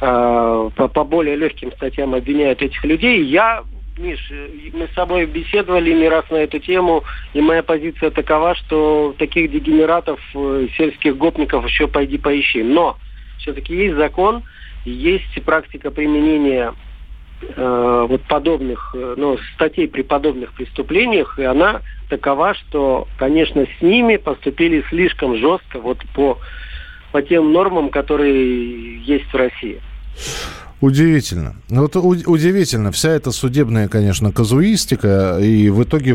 Э, 0.00 0.70
по, 0.76 0.88
по 0.88 1.04
более 1.04 1.36
легким 1.36 1.72
статьям 1.72 2.14
обвиняют 2.14 2.62
этих 2.62 2.84
людей. 2.84 3.24
Я 3.24 3.64
Миш, 3.98 4.20
э, 4.30 4.48
мы 4.72 4.86
с 4.86 4.94
собой 4.94 5.26
беседовали 5.26 5.92
не 5.92 6.08
раз 6.08 6.24
на 6.30 6.36
эту 6.36 6.60
тему, 6.60 7.02
и 7.34 7.40
моя 7.40 7.62
позиция 7.62 8.10
такова, 8.10 8.54
что 8.54 9.14
таких 9.18 9.50
дегенератов, 9.50 10.20
э, 10.34 10.68
сельских 10.76 11.16
гопников 11.16 11.66
еще 11.66 11.88
пойди 11.88 12.16
поищи. 12.16 12.62
Но 12.62 12.96
все-таки 13.38 13.74
есть 13.74 13.96
закон, 13.96 14.44
есть 14.84 15.42
практика 15.44 15.90
применения 15.90 16.74
э, 17.42 18.06
вот 18.08 18.22
подобных, 18.22 18.94
э, 18.94 19.14
ну, 19.16 19.36
статей 19.54 19.88
при 19.88 20.02
подобных 20.02 20.52
преступлениях, 20.52 21.36
и 21.38 21.42
она 21.42 21.82
такова, 22.08 22.54
что, 22.54 23.08
конечно, 23.18 23.66
с 23.66 23.82
ними 23.82 24.16
поступили 24.16 24.84
слишком 24.90 25.36
жестко 25.36 25.80
вот 25.80 25.98
по, 26.14 26.38
по 27.10 27.20
тем 27.20 27.52
нормам, 27.52 27.90
которые 27.90 28.98
есть 28.98 29.26
в 29.32 29.34
России. 29.34 29.80
Удивительно. 30.80 31.56
Ну, 31.70 31.82
Вот 31.82 31.96
удивительно. 31.96 32.92
Вся 32.92 33.10
эта 33.10 33.32
судебная, 33.32 33.88
конечно, 33.88 34.32
казуистика. 34.32 35.38
И 35.40 35.70
в 35.70 35.82
итоге 35.82 36.14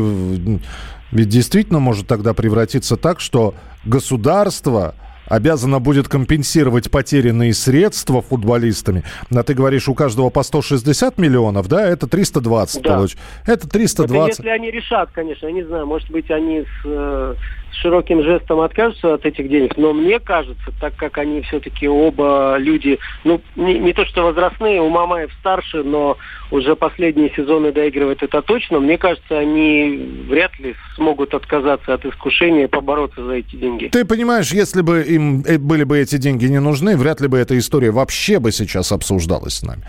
ведь 1.12 1.28
действительно 1.28 1.78
может 1.80 2.06
тогда 2.06 2.32
превратиться 2.34 2.96
так, 2.96 3.20
что 3.20 3.54
государство 3.84 4.94
обязано 5.26 5.80
будет 5.80 6.08
компенсировать 6.08 6.90
потерянные 6.90 7.54
средства 7.54 8.20
футболистами. 8.20 9.04
А 9.34 9.42
ты 9.42 9.54
говоришь, 9.54 9.88
у 9.88 9.94
каждого 9.94 10.28
по 10.30 10.42
160 10.42 11.16
миллионов, 11.18 11.66
да? 11.68 11.86
Это 11.86 12.06
320 12.06 12.82
Да. 12.82 12.90
получ- 12.98 13.16
Это 13.46 13.52
Это 13.66 13.68
320. 13.68 14.38
если 14.38 14.48
они 14.50 14.70
решат, 14.70 15.10
конечно, 15.12 15.46
я 15.46 15.52
не 15.52 15.62
знаю, 15.64 15.86
может 15.86 16.10
быть, 16.10 16.30
они 16.30 16.60
с, 16.62 16.66
э, 16.84 17.34
широким 17.80 18.22
жестом 18.22 18.60
откажутся 18.60 19.14
от 19.14 19.26
этих 19.26 19.48
денег, 19.48 19.76
но 19.76 19.92
мне 19.92 20.18
кажется, 20.20 20.72
так 20.80 20.94
как 20.96 21.18
они 21.18 21.42
все-таки 21.42 21.88
оба 21.88 22.56
люди, 22.58 22.98
ну, 23.24 23.40
не, 23.56 23.78
не 23.78 23.92
то 23.92 24.04
что 24.06 24.22
возрастные, 24.22 24.80
у 24.80 24.88
Мамаев 24.88 25.30
старше, 25.40 25.82
но 25.82 26.16
уже 26.50 26.76
последние 26.76 27.30
сезоны 27.34 27.72
доигрывает 27.72 28.22
это 28.22 28.42
точно, 28.42 28.80
мне 28.80 28.98
кажется, 28.98 29.38
они 29.38 30.24
вряд 30.28 30.58
ли 30.58 30.74
смогут 30.94 31.34
отказаться 31.34 31.94
от 31.94 32.04
искушения 32.04 32.68
побороться 32.68 33.24
за 33.24 33.34
эти 33.34 33.56
деньги. 33.56 33.88
Ты 33.88 34.04
понимаешь, 34.04 34.52
если 34.52 34.82
бы 34.82 35.02
им 35.02 35.42
э, 35.46 35.58
были 35.58 35.84
бы 35.84 35.98
эти 35.98 36.16
деньги 36.16 36.46
не 36.46 36.60
нужны, 36.60 36.96
вряд 36.96 37.20
ли 37.20 37.28
бы 37.28 37.38
эта 37.38 37.58
история 37.58 37.90
вообще 37.90 38.38
бы 38.38 38.52
сейчас 38.52 38.92
обсуждалась 38.92 39.54
с 39.54 39.62
нами. 39.62 39.84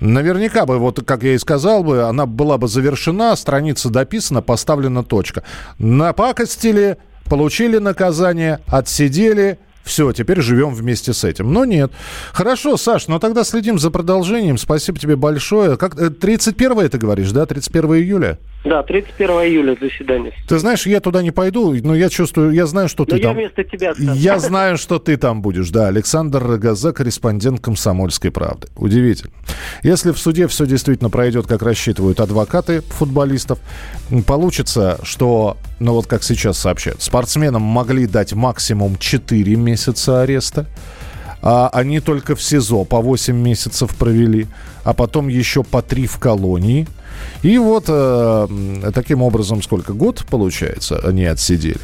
Наверняка 0.00 0.66
бы, 0.66 0.78
вот 0.78 1.02
как 1.06 1.22
я 1.22 1.34
и 1.34 1.38
сказал 1.38 1.82
бы, 1.82 2.02
она 2.02 2.26
была 2.26 2.58
бы 2.58 2.68
завершена, 2.68 3.34
страница 3.34 3.88
дописана, 3.88 4.42
поставлена 4.42 5.02
точка. 5.02 5.42
Напакостили, 5.78 6.98
получили 7.26 7.78
наказание, 7.78 8.60
отсидели, 8.66 9.58
все, 9.86 10.10
теперь 10.12 10.40
живем 10.40 10.74
вместе 10.74 11.12
с 11.12 11.22
этим. 11.22 11.52
Но 11.52 11.64
нет. 11.64 11.92
Хорошо, 12.32 12.76
Саш, 12.76 13.06
но 13.06 13.20
тогда 13.20 13.44
следим 13.44 13.78
за 13.78 13.92
продолжением. 13.92 14.58
Спасибо 14.58 14.98
тебе 14.98 15.14
большое. 15.14 15.76
Как 15.76 15.94
31 15.94 16.78
э, 16.80 16.88
ты 16.88 16.98
говоришь, 16.98 17.30
да? 17.30 17.46
31 17.46 17.94
июля? 17.94 18.38
Да, 18.64 18.82
31 18.82 19.30
июля 19.30 19.76
заседание. 19.80 20.32
Ты 20.48 20.58
знаешь, 20.58 20.86
я 20.86 20.98
туда 20.98 21.22
не 21.22 21.30
пойду, 21.30 21.72
но 21.84 21.94
я 21.94 22.08
чувствую, 22.08 22.50
я 22.50 22.66
знаю, 22.66 22.88
что 22.88 23.04
но 23.04 23.10
ты 23.10 23.18
я 23.18 23.28
там. 23.28 23.36
вместо 23.36 23.62
тебя, 23.62 23.94
Стас. 23.94 24.16
Я 24.16 24.40
знаю, 24.40 24.76
что 24.76 24.98
ты 24.98 25.16
там 25.16 25.40
будешь, 25.40 25.70
да. 25.70 25.88
Alexander 25.92 26.38
Рогоза, 26.38 26.92
корреспондент 26.92 27.60
«Комсомольской 27.60 28.32
правды». 28.32 28.66
Удивительно. 28.74 29.32
Если 29.84 30.10
в 30.10 30.18
суде 30.18 30.48
все 30.48 30.66
действительно 30.66 31.10
пройдет, 31.10 31.46
как 31.46 31.62
рассчитывают 31.62 32.18
адвокаты 32.18 32.80
футболистов, 32.80 33.60
получится, 34.26 34.98
что, 35.04 35.58
ну 35.78 35.92
вот 35.92 36.06
как 36.06 36.22
сейчас 36.22 36.58
сообщают, 36.58 37.02
спортсменам 37.02 37.62
могли 37.62 38.06
дать 38.06 38.32
максимум 38.32 38.96
4 38.98 39.56
месяца 39.56 40.22
ареста, 40.22 40.66
а 41.42 41.68
они 41.72 42.00
только 42.00 42.34
в 42.34 42.42
СИЗО 42.42 42.84
по 42.84 43.00
8 43.00 43.36
месяцев 43.36 43.94
провели, 43.94 44.46
а 44.84 44.94
потом 44.94 45.28
еще 45.28 45.62
по 45.62 45.82
3 45.82 46.06
в 46.06 46.18
колонии. 46.18 46.88
И 47.42 47.56
вот 47.58 47.84
э, 47.88 48.90
таким 48.94 49.22
образом 49.22 49.62
сколько? 49.62 49.92
Год, 49.92 50.24
получается, 50.28 51.00
они 51.04 51.24
отсидели 51.24 51.80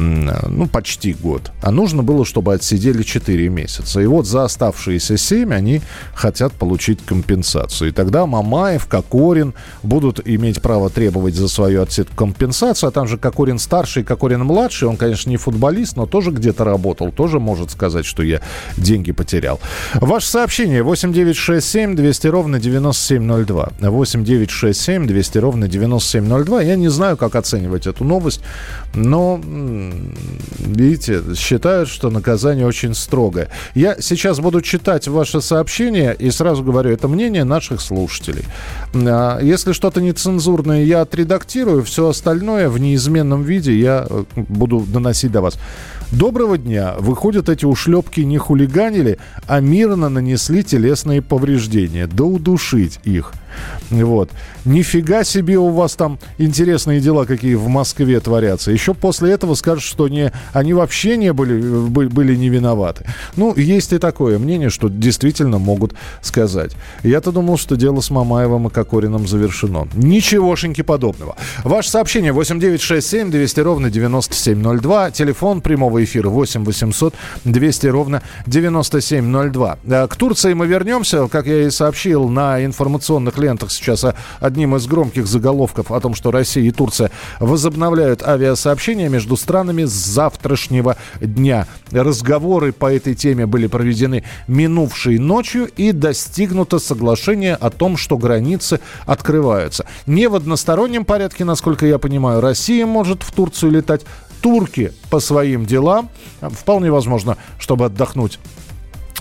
ну, 0.00 0.66
почти 0.66 1.12
год. 1.12 1.52
А 1.62 1.70
нужно 1.70 2.02
было, 2.02 2.24
чтобы 2.24 2.54
отсидели 2.54 3.02
4 3.02 3.48
месяца. 3.48 4.00
И 4.00 4.06
вот 4.06 4.26
за 4.26 4.44
оставшиеся 4.44 5.16
7 5.16 5.52
они 5.52 5.82
хотят 6.14 6.52
получить 6.52 7.04
компенсацию. 7.04 7.90
И 7.90 7.92
тогда 7.92 8.26
Мамаев, 8.26 8.86
Кокорин 8.86 9.54
будут 9.82 10.20
иметь 10.24 10.62
право 10.62 10.90
требовать 10.90 11.34
за 11.34 11.48
свою 11.48 11.82
отсидку 11.82 12.16
компенсацию. 12.16 12.88
А 12.88 12.90
там 12.90 13.06
же 13.06 13.18
Кокорин 13.18 13.58
старший, 13.58 14.02
Кокорин 14.04 14.44
младший. 14.44 14.88
Он, 14.88 14.96
конечно, 14.96 15.28
не 15.30 15.36
футболист, 15.36 15.96
но 15.96 16.06
тоже 16.06 16.30
где-то 16.30 16.64
работал. 16.64 17.12
Тоже 17.12 17.38
может 17.38 17.70
сказать, 17.70 18.06
что 18.06 18.22
я 18.22 18.40
деньги 18.76 19.12
потерял. 19.12 19.60
Ваше 19.94 20.28
сообщение 20.28 20.82
8967 20.82 21.94
200 21.94 22.26
ровно 22.28 22.58
9702. 22.58 23.72
8967 23.80 25.06
200 25.06 25.38
ровно 25.38 25.68
9702. 25.68 26.62
Я 26.62 26.76
не 26.76 26.88
знаю, 26.88 27.16
как 27.16 27.34
оценивать 27.34 27.86
эту 27.86 28.04
новость, 28.04 28.40
но 28.94 29.40
видите, 30.58 31.22
считают, 31.36 31.88
что 31.88 32.10
наказание 32.10 32.66
очень 32.66 32.94
строгое. 32.94 33.48
Я 33.74 33.96
сейчас 34.00 34.40
буду 34.40 34.60
читать 34.60 35.08
ваше 35.08 35.40
сообщение 35.40 36.14
и 36.18 36.30
сразу 36.30 36.62
говорю, 36.62 36.90
это 36.90 37.08
мнение 37.08 37.44
наших 37.44 37.80
слушателей. 37.80 38.44
А, 38.94 39.40
если 39.40 39.72
что-то 39.72 40.00
нецензурное 40.00 40.84
я 40.84 41.02
отредактирую, 41.02 41.82
все 41.84 42.08
остальное 42.08 42.68
в 42.68 42.78
неизменном 42.78 43.42
виде 43.42 43.78
я 43.78 44.06
э, 44.08 44.24
буду 44.36 44.80
доносить 44.80 45.32
до 45.32 45.40
вас. 45.40 45.58
Доброго 46.12 46.58
дня. 46.58 46.94
Выходят, 46.98 47.48
эти 47.48 47.64
ушлепки 47.64 48.20
не 48.20 48.36
хулиганили, 48.36 49.18
а 49.46 49.60
мирно 49.60 50.08
нанесли 50.08 50.64
телесные 50.64 51.22
повреждения. 51.22 52.08
Да 52.08 52.24
удушить 52.24 52.98
их. 53.04 53.32
Вот. 53.90 54.30
Нифига 54.64 55.24
себе 55.24 55.58
у 55.58 55.70
вас 55.70 55.96
там 55.96 56.18
интересные 56.38 57.00
дела, 57.00 57.24
какие 57.24 57.54
в 57.54 57.68
Москве 57.68 58.20
творятся. 58.20 58.70
Еще 58.70 58.94
после 58.94 59.32
этого 59.32 59.54
скажут, 59.54 59.84
что 59.84 60.08
не, 60.08 60.32
они 60.52 60.74
вообще 60.74 61.16
не 61.16 61.32
были, 61.32 61.60
были 61.60 62.36
не 62.36 62.48
виноваты. 62.48 63.06
Ну, 63.36 63.54
есть 63.56 63.92
и 63.92 63.98
такое 63.98 64.38
мнение, 64.38 64.70
что 64.70 64.88
действительно 64.88 65.58
могут 65.58 65.94
сказать. 66.20 66.72
Я-то 67.02 67.32
думал, 67.32 67.56
что 67.56 67.76
дело 67.76 68.00
с 68.00 68.10
Мамаевым 68.10 68.68
и 68.68 68.70
Кокориным 68.70 69.26
завершено. 69.26 69.88
Ничегошеньки 69.94 70.82
подобного. 70.82 71.36
Ваше 71.64 71.90
сообщение 71.90 72.32
8967 72.32 73.30
200 73.30 73.60
ровно 73.60 73.90
9702. 73.90 75.10
Телефон 75.10 75.60
прямого 75.60 76.02
эфира 76.04 76.28
8 76.28 76.64
800 76.64 77.14
200 77.44 77.86
ровно 77.86 78.22
9702. 78.46 79.78
Э, 79.84 80.06
к 80.08 80.16
Турции 80.16 80.52
мы 80.52 80.66
вернемся, 80.66 81.28
как 81.28 81.46
я 81.46 81.66
и 81.66 81.70
сообщил, 81.70 82.28
на 82.28 82.64
информационных 82.64 83.38
лентах 83.40 83.72
сейчас 83.72 84.04
одним 84.40 84.76
из 84.76 84.86
громких 84.86 85.26
заголовков 85.26 85.90
о 85.90 86.00
том, 86.00 86.14
что 86.14 86.30
Россия 86.30 86.64
и 86.64 86.70
Турция 86.70 87.10
возобновляют 87.38 88.22
авиасообщения 88.22 89.08
между 89.08 89.36
странами 89.36 89.84
с 89.84 89.90
завтрашнего 89.92 90.96
дня. 91.20 91.66
Разговоры 91.90 92.72
по 92.72 92.92
этой 92.92 93.14
теме 93.14 93.46
были 93.46 93.66
проведены 93.66 94.24
минувшей 94.46 95.18
ночью 95.18 95.68
и 95.76 95.92
достигнуто 95.92 96.78
соглашение 96.78 97.54
о 97.54 97.70
том, 97.70 97.96
что 97.96 98.16
границы 98.16 98.80
открываются. 99.06 99.86
Не 100.06 100.28
в 100.28 100.34
одностороннем 100.34 101.04
порядке, 101.04 101.44
насколько 101.44 101.86
я 101.86 101.98
понимаю, 101.98 102.40
Россия 102.40 102.86
может 102.86 103.22
в 103.22 103.32
Турцию 103.32 103.72
летать, 103.72 104.02
турки 104.40 104.92
по 105.10 105.20
своим 105.20 105.66
делам. 105.66 106.08
Вполне 106.40 106.90
возможно, 106.90 107.36
чтобы 107.58 107.86
отдохнуть 107.86 108.38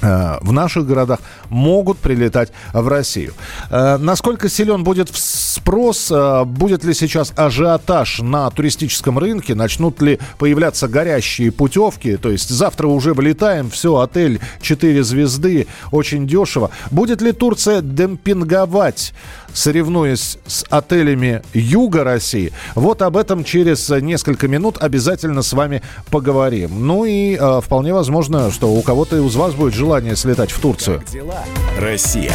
в 0.01 0.51
наших 0.51 0.85
городах 0.85 1.19
могут 1.49 1.97
прилетать 1.97 2.51
в 2.73 2.87
Россию. 2.87 3.33
Э, 3.69 3.97
насколько 3.97 4.49
силен 4.49 4.83
будет 4.83 5.09
спрос, 5.13 6.11
э, 6.11 6.43
будет 6.45 6.83
ли 6.83 6.93
сейчас 6.93 7.33
ажиотаж 7.35 8.19
на 8.21 8.49
туристическом 8.49 9.19
рынке, 9.19 9.55
начнут 9.55 10.01
ли 10.01 10.19
появляться 10.37 10.87
горящие 10.87 11.51
путевки, 11.51 12.17
то 12.17 12.29
есть 12.29 12.49
завтра 12.49 12.87
уже 12.87 13.13
вылетаем, 13.13 13.69
все, 13.69 13.97
отель 13.97 14.39
4 14.61 15.03
звезды, 15.03 15.67
очень 15.91 16.27
дешево. 16.27 16.71
Будет 16.91 17.21
ли 17.21 17.31
Турция 17.31 17.81
демпинговать 17.81 19.13
соревнуясь 19.53 20.37
с 20.45 20.65
отелями 20.69 21.41
Юга 21.53 22.03
России. 22.03 22.51
Вот 22.75 23.01
об 23.01 23.17
этом 23.17 23.43
через 23.43 23.89
несколько 23.89 24.47
минут 24.47 24.77
обязательно 24.79 25.41
с 25.41 25.53
вами 25.53 25.81
поговорим. 26.09 26.87
Ну 26.87 27.05
и 27.05 27.35
э, 27.39 27.61
вполне 27.63 27.93
возможно, 27.93 28.51
что 28.51 28.71
у 28.71 28.81
кого-то 28.81 29.17
из 29.25 29.35
вас 29.35 29.53
будет 29.53 29.73
желание 29.73 30.15
слетать 30.15 30.51
в 30.51 30.59
Турцию. 30.59 30.99
Как 30.99 31.09
дела? 31.09 31.43
Россия. 31.79 32.33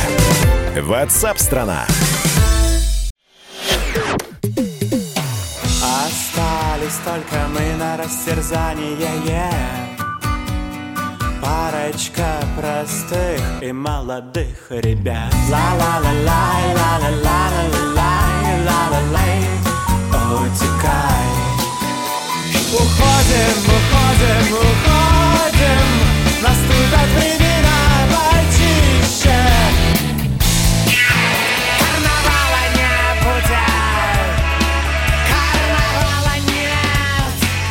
Ватсап-страна! 0.81 1.87
Остались 5.83 6.99
только 7.05 7.47
мы 7.53 7.77
на 7.79 7.97
растерзание 7.97 8.97
yeah. 9.27 9.94
Парочка 11.45 12.41
простых 12.57 13.43
и 13.61 13.71
молодых 13.71 14.71
ребят. 14.71 15.31
Ла-ла-ла-лай, 15.51 16.75
ла-ла-ла-ла-ла-лай, 16.75 18.65
ла-ла-лай. 18.65 19.41
Утекай. 20.41 21.29
Уходим, 22.73 23.57
уходим, 23.77 24.47
уходим. 24.57 25.87
Наступят 26.41 27.09
времена 27.19 27.79
почище 28.09 29.37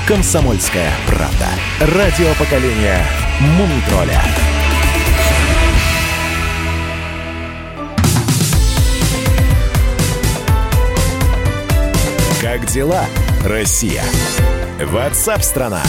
Комсомольская 0.05 0.91
правда. 1.07 1.47
Радио 1.79 2.33
поколения 2.37 3.05
Мумитроля. 3.39 4.21
Как 12.41 12.65
дела, 12.65 13.05
Россия? 13.45 14.03
Ватсап-страна! 14.81 15.81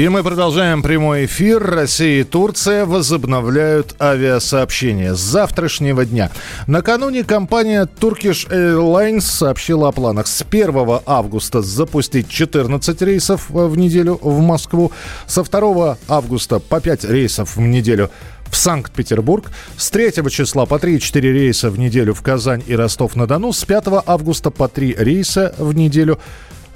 И 0.00 0.08
мы 0.08 0.22
продолжаем 0.22 0.82
прямой 0.82 1.26
эфир. 1.26 1.62
Россия 1.62 2.22
и 2.22 2.24
Турция 2.24 2.86
возобновляют 2.86 3.94
авиасообщение 4.00 5.14
с 5.14 5.18
завтрашнего 5.18 6.06
дня. 6.06 6.30
Накануне 6.66 7.22
компания 7.22 7.86
Turkish 8.00 8.48
Airlines 8.48 9.20
сообщила 9.20 9.88
о 9.88 9.92
планах 9.92 10.26
с 10.26 10.40
1 10.40 11.00
августа 11.04 11.60
запустить 11.60 12.30
14 12.30 13.02
рейсов 13.02 13.50
в 13.50 13.76
неделю 13.76 14.18
в 14.22 14.40
Москву, 14.40 14.90
со 15.26 15.42
2 15.42 15.98
августа 16.08 16.60
по 16.60 16.80
5 16.80 17.04
рейсов 17.04 17.56
в 17.56 17.60
неделю 17.60 18.10
в 18.50 18.56
Санкт-Петербург. 18.56 19.50
С 19.76 19.90
3 19.90 20.12
числа 20.30 20.64
по 20.64 20.76
3-4 20.76 21.20
рейса 21.20 21.68
в 21.68 21.78
неделю 21.78 22.14
в 22.14 22.22
Казань 22.22 22.62
и 22.66 22.74
Ростов-на-Дону. 22.74 23.52
С 23.52 23.66
5 23.66 24.02
августа 24.06 24.50
по 24.50 24.66
3 24.66 24.94
рейса 24.96 25.54
в 25.58 25.74
неделю 25.74 26.18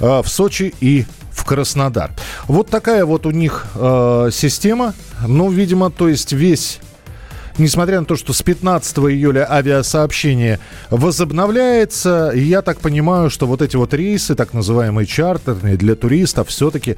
э, 0.00 0.20
в 0.22 0.28
Сочи 0.28 0.74
и 0.82 1.06
в 1.34 1.44
Краснодар. 1.44 2.12
Вот 2.46 2.68
такая 2.68 3.04
вот 3.04 3.26
у 3.26 3.30
них 3.30 3.66
э, 3.74 4.30
система. 4.32 4.94
Ну, 5.26 5.50
видимо, 5.50 5.90
то 5.90 6.08
есть 6.08 6.32
весь 6.32 6.80
несмотря 7.58 8.00
на 8.00 8.06
то, 8.06 8.16
что 8.16 8.32
с 8.32 8.42
15 8.42 8.98
июля 8.98 9.50
авиасообщение 9.50 10.58
возобновляется, 10.90 12.32
я 12.34 12.62
так 12.62 12.80
понимаю, 12.80 13.30
что 13.30 13.46
вот 13.46 13.62
эти 13.62 13.76
вот 13.76 13.94
рейсы, 13.94 14.34
так 14.34 14.52
называемые 14.52 15.06
чартерные 15.06 15.76
для 15.76 15.94
туристов, 15.94 16.48
все-таки 16.48 16.96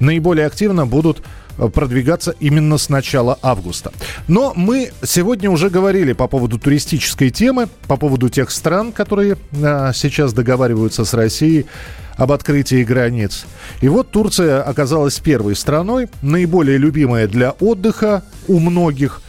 наиболее 0.00 0.46
активно 0.46 0.86
будут 0.86 1.22
э, 1.58 1.68
продвигаться 1.68 2.34
именно 2.40 2.78
с 2.78 2.88
начала 2.88 3.38
августа. 3.42 3.92
Но 4.28 4.52
мы 4.56 4.92
сегодня 5.04 5.50
уже 5.50 5.70
говорили 5.70 6.12
по 6.12 6.26
поводу 6.26 6.58
туристической 6.58 7.30
темы, 7.30 7.68
по 7.86 7.96
поводу 7.96 8.28
тех 8.28 8.50
стран, 8.50 8.92
которые 8.92 9.36
а, 9.62 9.92
сейчас 9.92 10.32
договариваются 10.32 11.04
с 11.04 11.14
Россией 11.14 11.66
об 12.16 12.32
открытии 12.32 12.84
границ. 12.84 13.46
И 13.80 13.88
вот 13.88 14.10
Турция 14.10 14.62
оказалась 14.62 15.18
первой 15.18 15.56
страной, 15.56 16.08
наиболее 16.22 16.78
любимая 16.78 17.28
для 17.28 17.52
отдыха 17.52 18.22
у 18.48 18.58
многих, 18.58 19.22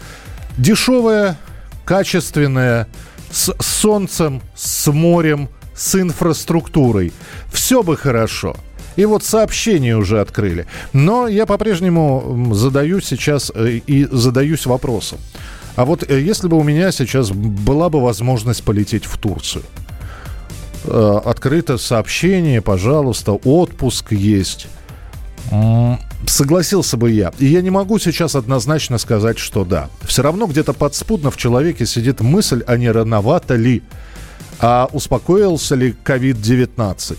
дешевая, 0.58 1.38
качественная, 1.86 2.88
с 3.32 3.54
солнцем, 3.60 4.42
с 4.56 4.92
морем, 4.92 5.50
с 5.76 5.96
инфраструктурой. 5.96 7.14
Все 7.52 7.84
бы 7.84 7.98
хорошо. 7.98 8.56
И 8.96 9.06
вот 9.06 9.24
сообщения 9.24 9.98
уже 9.98 10.22
открыли. 10.22 10.68
Но 10.94 11.28
я 11.28 11.46
по-прежнему 11.46 12.52
задаюсь 12.54 13.06
сейчас 13.06 13.52
э, 13.56 13.80
и 13.88 14.06
задаюсь 14.06 14.66
вопросом. 14.68 15.18
А 15.76 15.86
вот 15.86 16.04
э, 16.08 16.22
если 16.22 16.48
бы 16.48 16.58
у 16.58 16.64
меня 16.64 16.92
сейчас 16.92 17.32
была 17.32 17.90
бы 17.90 18.02
возможность 18.02 18.64
полететь 18.64 19.06
в 19.06 19.18
Турцию, 19.18 19.64
Э, 20.86 21.20
открыто 21.24 21.78
сообщение, 21.78 22.62
пожалуйста, 22.62 23.34
отпуск 23.34 24.12
есть. 24.12 24.68
Согласился 26.26 26.98
бы 26.98 27.12
я. 27.12 27.32
И 27.38 27.46
я 27.46 27.62
не 27.62 27.70
могу 27.70 28.00
сейчас 28.00 28.36
однозначно 28.36 28.98
сказать, 28.98 29.38
что 29.38 29.66
да. 29.66 29.90
Все 30.04 30.24
равно 30.24 30.48
где-то 30.48 30.74
подспудно 30.74 31.32
в 31.32 31.38
человеке 31.38 31.86
сидит 31.86 32.22
мысль, 32.22 32.64
а 32.66 32.78
не 32.78 32.90
рановато 32.90 33.56
ли, 33.56 33.84
а 34.60 34.90
успокоился 34.92 35.76
ли 35.76 35.96
COVID-19 36.04 37.18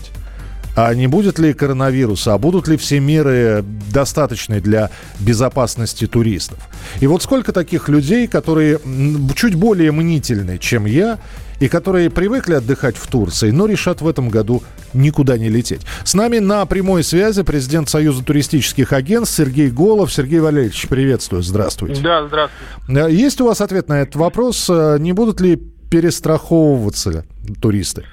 а 0.75 0.93
не 0.93 1.07
будет 1.07 1.39
ли 1.39 1.53
коронавируса, 1.53 2.33
а 2.33 2.37
будут 2.37 2.67
ли 2.67 2.75
все 2.75 2.99
меры 2.99 3.63
достаточны 3.91 4.59
для 4.59 4.89
безопасности 5.19 6.05
туристов. 6.05 6.59
И 6.99 7.07
вот 7.07 7.23
сколько 7.23 7.53
таких 7.53 7.87
людей, 7.87 8.27
которые 8.27 8.79
чуть 9.35 9.55
более 9.55 9.93
мнительны, 9.93 10.57
чем 10.57 10.85
я, 10.85 11.17
и 11.59 11.67
которые 11.67 12.09
привыкли 12.09 12.53
отдыхать 12.53 12.97
в 12.97 13.07
Турции, 13.07 13.51
но 13.51 13.65
решат 13.65 14.01
в 14.01 14.07
этом 14.07 14.29
году 14.29 14.63
никуда 14.93 15.37
не 15.37 15.49
лететь. 15.49 15.81
С 16.03 16.13
нами 16.13 16.39
на 16.39 16.65
прямой 16.65 17.03
связи 17.03 17.43
президент 17.43 17.89
Союза 17.89 18.23
туристических 18.23 18.93
агентств 18.93 19.37
Сергей 19.37 19.69
Голов. 19.69 20.11
Сергей 20.11 20.39
Валерьевич, 20.39 20.87
приветствую, 20.87 21.43
здравствуйте. 21.43 22.01
Да, 22.01 22.27
здравствуйте. 22.27 23.07
Э, 23.07 23.11
есть 23.11 23.41
у 23.41 23.45
вас 23.45 23.61
ответ 23.61 23.89
на 23.89 24.01
этот 24.01 24.15
вопрос? 24.15 24.69
Э, 24.69 24.97
не 24.99 25.13
будут 25.13 25.41
ли 25.41 25.61
перестраховываться 25.89 27.25
туристы? 27.61 28.05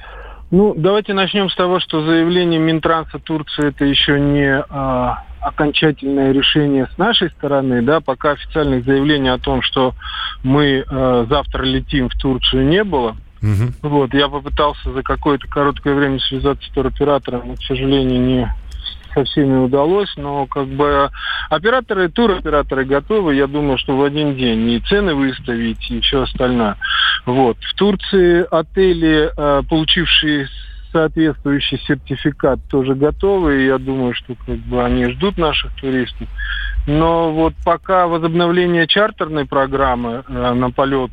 Ну, 0.52 0.74
давайте 0.76 1.14
начнем 1.14 1.48
с 1.48 1.56
того, 1.56 1.80
что 1.80 2.04
заявление 2.04 2.60
Минтранса 2.60 3.18
Турции 3.18 3.68
это 3.68 3.86
еще 3.86 4.20
не 4.20 4.62
а, 4.68 5.24
окончательное 5.40 6.32
решение 6.32 6.88
с 6.94 6.98
нашей 6.98 7.30
стороны, 7.30 7.80
да, 7.80 8.00
пока 8.00 8.32
официальных 8.32 8.84
заявлений 8.84 9.30
о 9.30 9.38
том, 9.38 9.62
что 9.62 9.94
мы 10.42 10.84
а, 10.86 11.24
завтра 11.26 11.64
летим 11.64 12.10
в 12.10 12.14
Турцию, 12.18 12.66
не 12.66 12.84
было. 12.84 13.16
Угу. 13.42 13.88
Вот, 13.88 14.14
я 14.14 14.28
попытался 14.28 14.92
за 14.92 15.02
какое-то 15.02 15.48
короткое 15.48 15.94
время 15.94 16.20
связаться 16.20 16.66
с 16.68 16.72
туроператором, 16.72 17.48
но, 17.48 17.54
к 17.56 17.62
сожалению, 17.62 18.20
не 18.20 18.54
со 19.14 19.24
всеми 19.24 19.56
удалось, 19.56 20.12
но 20.16 20.46
как 20.46 20.68
бы 20.68 21.10
операторы, 21.50 22.08
туроператоры 22.08 22.84
готовы, 22.84 23.34
я 23.34 23.46
думаю, 23.46 23.78
что 23.78 23.96
в 23.96 24.02
один 24.02 24.36
день 24.36 24.70
и 24.70 24.80
цены 24.80 25.14
выставить, 25.14 25.90
и 25.90 26.00
все 26.00 26.22
остальное. 26.22 26.76
Вот. 27.26 27.58
В 27.60 27.74
Турции 27.74 28.46
отели, 28.50 29.30
э, 29.36 29.62
получившие 29.68 30.48
соответствующий 30.92 31.78
сертификат 31.86 32.60
тоже 32.68 32.94
готовы, 32.94 33.62
и 33.62 33.66
я 33.66 33.78
думаю, 33.78 34.14
что 34.14 34.34
как 34.46 34.58
бы 34.58 34.84
они 34.84 35.06
ждут 35.10 35.38
наших 35.38 35.72
туристов. 35.76 36.28
Но 36.86 37.32
вот 37.32 37.54
пока 37.64 38.06
возобновление 38.06 38.86
чартерной 38.86 39.46
программы 39.46 40.24
э, 40.28 40.52
на 40.52 40.70
полет 40.70 41.10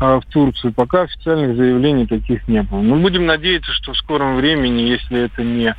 э, 0.00 0.20
в 0.20 0.32
Турцию, 0.32 0.72
пока 0.72 1.02
официальных 1.02 1.56
заявлений 1.56 2.06
таких 2.06 2.46
не 2.48 2.62
было. 2.62 2.80
Но 2.80 2.96
будем 2.96 3.26
надеяться, 3.26 3.72
что 3.72 3.92
в 3.92 3.96
скором 3.96 4.36
времени, 4.36 4.82
если 4.82 5.24
это 5.24 5.42
не 5.42 5.74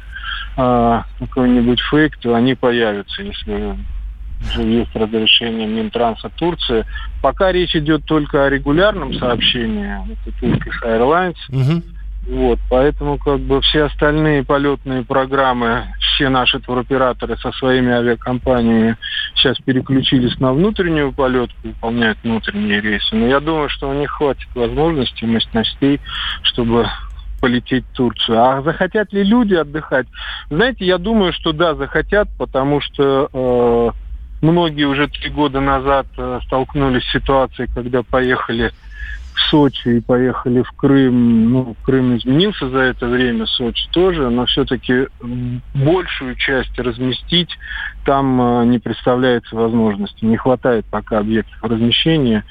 э, 0.57 1.01
какой-нибудь 1.19 1.79
фейк, 1.81 2.17
то 2.17 2.35
они 2.35 2.55
появятся, 2.55 3.21
если 3.21 3.77
уже 4.43 4.63
есть 4.63 4.95
разрешение 4.95 5.67
Минтранса 5.67 6.29
Турции. 6.29 6.85
Пока 7.21 7.51
речь 7.51 7.75
идет 7.75 8.05
только 8.05 8.45
о 8.45 8.49
регулярном 8.49 9.13
сообщении, 9.13 9.95
это 10.11 10.45
Turkish 10.45 10.83
Airlines. 10.83 11.37
Угу. 11.49 11.83
Вот, 12.25 12.57
поэтому 12.69 13.17
как 13.17 13.41
бы 13.41 13.59
все 13.61 13.83
остальные 13.83 14.45
полетные 14.45 15.03
программы, 15.03 15.83
все 15.99 16.29
наши 16.29 16.59
туроператоры 16.59 17.37
со 17.37 17.51
своими 17.51 17.91
авиакомпаниями 17.91 18.97
сейчас 19.35 19.57
переключились 19.57 20.39
на 20.39 20.53
внутреннюю 20.53 21.11
полетку, 21.11 21.57
выполняют 21.63 22.17
внутренние 22.23 22.79
рейсы. 22.79 23.13
Но 23.13 23.27
я 23.27 23.41
думаю, 23.41 23.67
что 23.67 23.89
у 23.89 23.93
них 23.93 24.09
хватит 24.09 24.47
возможностей, 24.55 25.25
мощностей, 25.25 25.99
чтобы 26.43 26.87
полететь 27.41 27.83
в 27.91 27.95
Турцию. 27.97 28.41
А 28.41 28.61
захотят 28.61 29.11
ли 29.11 29.21
люди 29.23 29.55
отдыхать? 29.55 30.07
Знаете, 30.49 30.85
я 30.85 30.97
думаю, 30.97 31.33
что 31.33 31.51
да, 31.51 31.75
захотят, 31.75 32.29
потому 32.37 32.79
что 32.79 33.29
э, 33.33 33.91
многие 34.41 34.85
уже 34.85 35.09
три 35.09 35.29
года 35.29 35.59
назад 35.59 36.07
э, 36.17 36.39
столкнулись 36.45 37.03
с 37.03 37.11
ситуацией, 37.11 37.67
когда 37.75 38.01
поехали 38.01 38.71
в 39.33 39.39
Сочи 39.49 39.97
и 39.97 40.01
поехали 40.01 40.61
в 40.61 40.71
Крым. 40.73 41.51
Ну, 41.51 41.75
Крым 41.83 42.17
изменился 42.17 42.69
за 42.69 42.79
это 42.79 43.07
время, 43.07 43.45
Сочи 43.45 43.87
тоже, 43.91 44.29
но 44.29 44.45
все-таки 44.45 45.07
большую 45.73 46.35
часть 46.35 46.77
разместить 46.79 47.49
там 48.05 48.41
э, 48.41 48.65
не 48.65 48.79
представляется 48.79 49.55
возможности. 49.55 50.25
Не 50.25 50.37
хватает 50.37 50.85
пока 50.85 51.19
объектов 51.19 51.57
размещения 51.63 52.43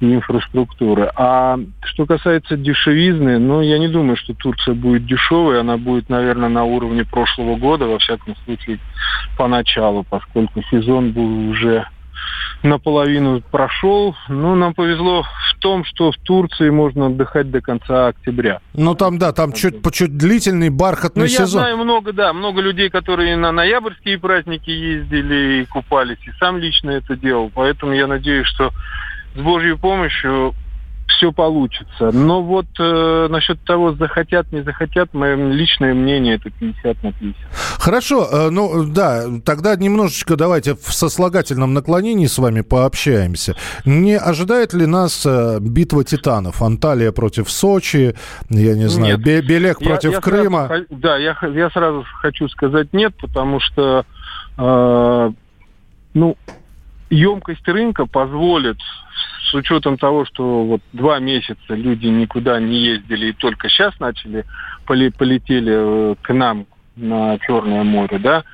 и 0.00 0.14
инфраструктуры. 0.14 1.10
А 1.16 1.58
что 1.84 2.06
касается 2.06 2.56
дешевизны, 2.56 3.38
ну, 3.38 3.60
я 3.60 3.78
не 3.78 3.88
думаю, 3.88 4.16
что 4.16 4.34
Турция 4.34 4.74
будет 4.74 5.06
дешевой. 5.06 5.60
Она 5.60 5.76
будет, 5.76 6.08
наверное, 6.08 6.48
на 6.48 6.64
уровне 6.64 7.04
прошлого 7.04 7.56
года, 7.56 7.86
во 7.86 7.98
всяком 7.98 8.36
случае, 8.44 8.78
поначалу, 9.36 10.04
поскольку 10.08 10.62
сезон 10.70 11.12
был 11.12 11.50
уже 11.50 11.86
наполовину 12.62 13.42
прошел. 13.50 14.14
Но 14.28 14.54
нам 14.54 14.74
повезло 14.74 15.22
в 15.22 15.58
том, 15.60 15.84
что 15.84 16.12
в 16.12 16.16
Турции 16.16 16.70
можно 16.70 17.06
отдыхать 17.06 17.50
до 17.50 17.60
конца 17.60 18.08
октября. 18.08 18.60
Ну 18.74 18.94
там, 18.94 19.18
да, 19.18 19.32
там 19.32 19.52
чуть, 19.52 19.76
чуть 19.92 20.16
длительный 20.16 20.70
бархатный 20.70 21.22
ну, 21.22 21.28
сезон. 21.28 21.44
я 21.44 21.46
знаю 21.46 21.76
много, 21.78 22.12
да, 22.12 22.32
много 22.32 22.60
людей, 22.60 22.90
которые 22.90 23.36
на 23.36 23.52
ноябрьские 23.52 24.18
праздники 24.18 24.70
ездили 24.70 25.62
и 25.62 25.64
купались, 25.66 26.18
и 26.26 26.30
сам 26.38 26.58
лично 26.58 26.90
это 26.90 27.16
делал. 27.16 27.50
Поэтому 27.54 27.92
я 27.92 28.06
надеюсь, 28.06 28.46
что 28.46 28.70
с 29.34 29.40
Божьей 29.40 29.76
помощью 29.76 30.54
все 31.20 31.32
получится. 31.32 32.10
Но 32.12 32.42
вот 32.42 32.66
э, 32.78 33.26
насчет 33.28 33.62
того, 33.64 33.92
захотят, 33.92 34.50
не 34.52 34.62
захотят, 34.62 35.12
мое 35.12 35.36
личное 35.52 35.92
мнение 35.92 36.36
это 36.36 36.50
50 36.50 37.02
на 37.02 37.12
50. 37.12 37.36
Хорошо, 37.78 38.26
э, 38.32 38.50
ну 38.50 38.86
да, 38.86 39.24
тогда 39.44 39.76
немножечко 39.76 40.36
давайте 40.36 40.74
в 40.74 40.92
сослагательном 40.94 41.74
наклонении 41.74 42.26
с 42.26 42.38
вами 42.38 42.62
пообщаемся. 42.62 43.54
Не 43.84 44.16
ожидает 44.16 44.72
ли 44.72 44.86
нас 44.86 45.26
э, 45.26 45.58
битва 45.60 46.04
титанов? 46.04 46.62
Анталия 46.62 47.12
против 47.12 47.50
Сочи, 47.50 48.14
я 48.48 48.74
не 48.74 48.88
знаю, 48.88 49.18
нет. 49.18 49.44
Белек 49.46 49.80
против 49.80 50.12
я 50.12 50.20
Крыма? 50.20 50.68
Сразу, 50.68 50.84
да, 50.88 51.18
я, 51.18 51.36
я 51.54 51.68
сразу 51.70 52.02
хочу 52.22 52.48
сказать 52.48 52.94
нет, 52.94 53.14
потому 53.20 53.60
что 53.60 54.06
э, 54.56 55.30
ну, 56.14 56.36
емкость 57.10 57.68
рынка 57.68 58.06
позволит 58.06 58.78
с 59.50 59.54
учетом 59.54 59.98
того, 59.98 60.24
что 60.24 60.64
вот 60.64 60.80
два 60.92 61.18
месяца 61.18 61.74
люди 61.74 62.06
никуда 62.06 62.60
не 62.60 62.78
ездили 62.78 63.26
и 63.26 63.32
только 63.32 63.68
сейчас 63.68 63.98
начали, 63.98 64.44
полетели 64.84 66.12
э, 66.12 66.14
к 66.22 66.32
нам 66.32 66.66
на 66.96 67.38
Черное 67.38 67.82
море, 67.82 68.18
да, 68.18 68.44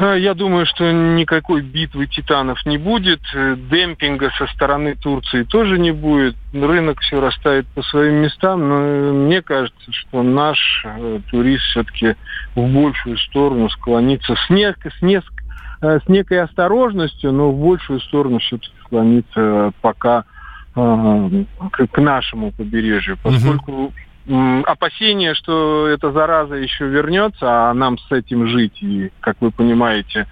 а, 0.00 0.14
я 0.14 0.34
думаю, 0.34 0.64
что 0.64 0.90
никакой 0.92 1.60
битвы 1.60 2.06
титанов 2.06 2.64
не 2.64 2.78
будет, 2.78 3.20
э, 3.34 3.56
демпинга 3.56 4.30
со 4.38 4.46
стороны 4.46 4.94
Турции 4.94 5.42
тоже 5.42 5.76
не 5.76 5.90
будет, 5.90 6.36
рынок 6.52 7.00
все 7.00 7.20
расставит 7.20 7.66
по 7.74 7.82
своим 7.82 8.22
местам, 8.22 8.68
но 8.68 9.12
мне 9.12 9.42
кажется, 9.42 9.92
что 9.92 10.22
наш 10.22 10.84
э, 10.84 11.18
турист 11.32 11.64
все-таки 11.64 12.14
в 12.54 12.64
большую 12.68 13.18
сторону 13.18 13.68
склонится 13.70 14.36
с, 14.36 14.50
не, 14.50 14.72
с, 14.72 15.02
не, 15.02 15.20
с 15.80 16.08
некой 16.08 16.42
осторожностью, 16.42 17.32
но 17.32 17.50
в 17.50 17.58
большую 17.60 18.00
сторону 18.00 18.38
все-таки 18.38 18.72
склониться 18.84 19.72
пока 19.80 20.24
э, 20.74 21.44
к, 21.70 22.00
нашему 22.00 22.52
побережью, 22.52 23.18
поскольку 23.22 23.92
опасения, 24.66 25.34
что 25.34 25.86
эта 25.88 26.12
зараза 26.12 26.54
еще 26.54 26.86
вернется, 26.86 27.70
а 27.70 27.74
нам 27.74 27.98
с 27.98 28.12
этим 28.12 28.46
жить, 28.48 28.82
и, 28.82 29.10
как 29.20 29.36
вы 29.40 29.50
понимаете, 29.50 30.26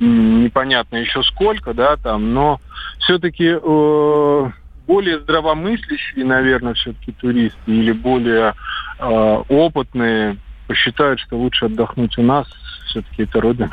непонятно 0.00 0.96
еще 0.96 1.22
сколько, 1.22 1.74
да, 1.74 1.96
там, 1.96 2.32
но 2.32 2.60
все-таки 3.00 3.56
э, 3.60 4.50
более 4.86 5.20
здравомыслящие, 5.20 6.24
наверное, 6.24 6.74
все-таки 6.74 7.12
туристы 7.12 7.58
или 7.66 7.92
более 7.92 8.54
э, 8.98 9.42
опытные 9.48 10.36
посчитают, 10.66 11.20
что 11.20 11.36
лучше 11.36 11.66
отдохнуть 11.66 12.16
у 12.18 12.22
нас, 12.22 12.46
все-таки 12.88 13.22
это 13.22 13.40
родина. 13.40 13.70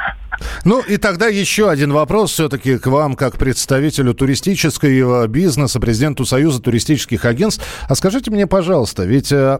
Ну 0.64 0.82
и 0.82 0.98
тогда 0.98 1.28
еще 1.28 1.70
один 1.70 1.94
вопрос 1.94 2.32
все-таки 2.32 2.78
к 2.78 2.88
вам, 2.88 3.16
как 3.16 3.38
представителю 3.38 4.14
туристического 4.14 5.28
бизнеса, 5.28 5.80
президенту 5.80 6.26
Союза 6.26 6.62
туристических 6.62 7.26
агентств. 7.26 7.64
А 7.88 7.96
скажите 7.96 8.32
мне, 8.32 8.48
пожалуйста, 8.48 9.06
ведь 9.06 9.32
э, 9.32 9.60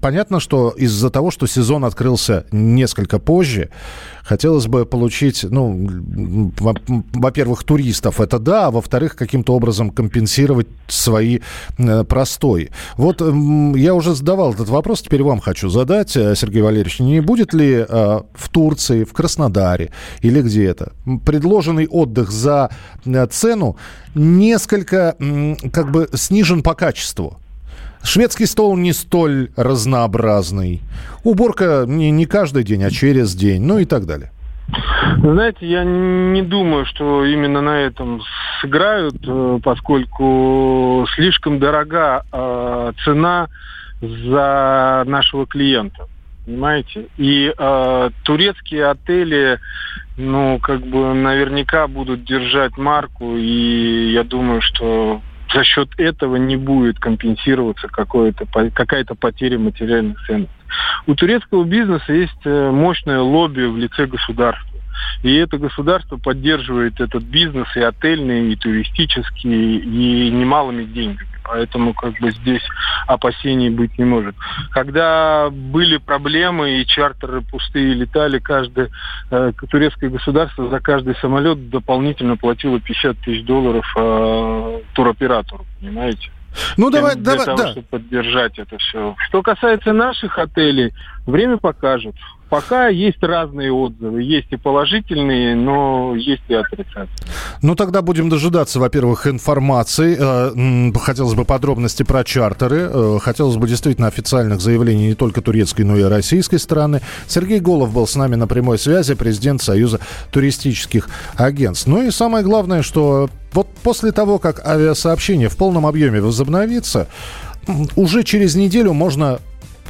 понятно, 0.00 0.40
что 0.40 0.70
из-за 0.70 1.10
того, 1.10 1.30
что 1.30 1.46
сезон 1.46 1.84
открылся 1.84 2.46
несколько 2.50 3.18
позже, 3.18 3.70
хотелось 4.22 4.66
бы 4.66 4.84
получить, 4.84 5.44
ну, 5.48 5.88
во-первых, 6.58 7.64
туристов, 7.64 8.20
это 8.20 8.38
да, 8.38 8.66
а 8.66 8.70
во-вторых, 8.70 9.16
каким-то 9.16 9.54
образом 9.54 9.90
компенсировать 9.90 10.68
свои 10.88 11.40
э, 11.78 12.04
простои. 12.04 12.70
Вот 12.96 13.22
э, 13.22 13.32
я 13.76 13.94
уже 13.94 14.14
задавал 14.14 14.52
этот 14.52 14.68
вопрос, 14.68 15.02
теперь 15.02 15.22
вам 15.22 15.40
хочу 15.40 15.68
задать, 15.68 16.10
Сергей 16.10 16.62
Валерьевич, 16.62 17.00
не 17.00 17.20
будет 17.20 17.54
ли 17.54 17.84
в 17.88 18.48
Турции, 18.50 18.87
в 18.88 19.12
Краснодаре 19.12 19.90
или 20.20 20.42
где 20.42 20.66
это 20.66 20.92
предложенный 21.24 21.86
отдых 21.86 22.30
за 22.30 22.70
э, 23.04 23.26
цену 23.26 23.76
несколько 24.14 25.16
как 25.72 25.90
бы 25.90 26.08
снижен 26.14 26.62
по 26.62 26.74
качеству? 26.74 27.38
Шведский 28.02 28.46
стол 28.46 28.76
не 28.76 28.92
столь 28.92 29.50
разнообразный. 29.56 30.80
Уборка 31.24 31.84
не, 31.86 32.10
не 32.10 32.26
каждый 32.26 32.62
день, 32.62 32.84
а 32.84 32.90
через 32.90 33.34
день, 33.34 33.62
ну 33.62 33.78
и 33.78 33.84
так 33.84 34.06
далее. 34.06 34.30
Знаете, 35.18 35.66
я 35.66 35.82
не 35.84 36.42
думаю, 36.42 36.84
что 36.86 37.24
именно 37.24 37.60
на 37.60 37.80
этом 37.80 38.20
сыграют, 38.60 39.16
э, 39.26 39.58
поскольку 39.62 41.06
слишком 41.14 41.58
дорога 41.58 42.22
э, 42.32 42.92
цена 43.04 43.48
за 44.00 45.04
нашего 45.06 45.46
клиента. 45.46 46.06
Понимаете? 46.48 47.08
И 47.18 47.52
э, 47.54 48.10
турецкие 48.24 48.86
отели, 48.86 49.58
ну, 50.16 50.58
как 50.62 50.80
бы 50.80 51.12
наверняка 51.12 51.86
будут 51.88 52.24
держать 52.24 52.78
марку, 52.78 53.36
и 53.36 54.12
я 54.12 54.24
думаю, 54.24 54.62
что 54.62 55.20
за 55.52 55.62
счет 55.64 55.90
этого 55.98 56.36
не 56.36 56.56
будет 56.56 56.98
компенсироваться 57.00 57.86
какая-то 57.88 59.14
потеря 59.14 59.58
материальных 59.58 60.24
ценностей. 60.26 60.54
У 61.06 61.14
турецкого 61.14 61.64
бизнеса 61.64 62.14
есть 62.14 62.40
э, 62.46 62.70
мощное 62.70 63.20
лобби 63.20 63.66
в 63.66 63.76
лице 63.76 64.06
государства. 64.06 64.78
И 65.22 65.34
это 65.34 65.58
государство 65.58 66.16
поддерживает 66.16 66.98
этот 66.98 67.24
бизнес 67.24 67.68
и 67.76 67.80
отельный, 67.80 68.52
и 68.52 68.56
туристический, 68.56 69.80
и 69.80 70.30
немалыми 70.30 70.84
деньгами. 70.84 71.28
Поэтому 71.48 71.94
как 71.94 72.18
бы 72.20 72.30
здесь 72.30 72.62
опасений 73.06 73.70
быть 73.70 73.98
не 73.98 74.04
может. 74.04 74.36
Когда 74.70 75.48
были 75.50 75.96
проблемы 75.96 76.80
и 76.80 76.86
чартеры 76.86 77.40
пустые 77.40 77.94
летали, 77.94 78.38
каждое 78.38 78.90
э, 79.30 79.52
турецкое 79.70 80.10
государство 80.10 80.68
за 80.68 80.80
каждый 80.80 81.16
самолет 81.16 81.70
дополнительно 81.70 82.36
платило 82.36 82.78
50 82.78 83.18
тысяч 83.20 83.44
долларов 83.44 83.86
э, 83.96 84.80
туроператору, 84.94 85.64
понимаете? 85.80 86.30
Ну, 86.76 86.90
давай, 86.90 87.14
для 87.14 87.32
давай, 87.32 87.46
того, 87.46 87.58
да. 87.58 87.70
чтобы 87.72 87.86
поддержать 87.88 88.58
это 88.58 88.78
все. 88.78 89.14
Что 89.28 89.42
касается 89.42 89.92
наших 89.92 90.38
отелей, 90.38 90.92
время 91.26 91.58
покажет. 91.58 92.14
Пока 92.48 92.88
есть 92.88 93.22
разные 93.22 93.70
отзывы. 93.70 94.22
Есть 94.22 94.50
и 94.50 94.56
положительные, 94.56 95.54
но 95.54 96.14
есть 96.16 96.42
и 96.48 96.54
отрицательные. 96.54 97.08
Ну, 97.60 97.74
тогда 97.74 98.00
будем 98.00 98.30
дожидаться, 98.30 98.80
во-первых, 98.80 99.26
информации. 99.26 100.16
Э, 100.18 100.92
хотелось 100.98 101.34
бы 101.34 101.44
подробности 101.44 102.04
про 102.04 102.24
чартеры. 102.24 102.88
Э, 102.90 103.18
хотелось 103.20 103.56
бы 103.56 103.68
действительно 103.68 104.08
официальных 104.08 104.62
заявлений 104.62 105.08
не 105.08 105.14
только 105.14 105.42
турецкой, 105.42 105.82
но 105.82 105.96
и 105.98 106.02
российской 106.02 106.56
стороны. 106.56 107.02
Сергей 107.26 107.60
Голов 107.60 107.92
был 107.92 108.06
с 108.06 108.16
нами 108.16 108.36
на 108.36 108.46
прямой 108.46 108.78
связи, 108.78 109.14
президент 109.14 109.60
Союза 109.60 110.00
туристических 110.32 111.08
агентств. 111.36 111.86
Ну 111.86 112.02
и 112.02 112.10
самое 112.10 112.44
главное, 112.44 112.82
что 112.82 113.28
вот 113.52 113.68
после 113.82 114.12
того, 114.12 114.38
как 114.38 114.66
авиасообщение 114.66 115.48
в 115.48 115.56
полном 115.56 115.86
объеме 115.86 116.20
возобновится, 116.20 117.08
уже 117.96 118.22
через 118.22 118.54
неделю 118.54 118.92
можно 118.92 119.40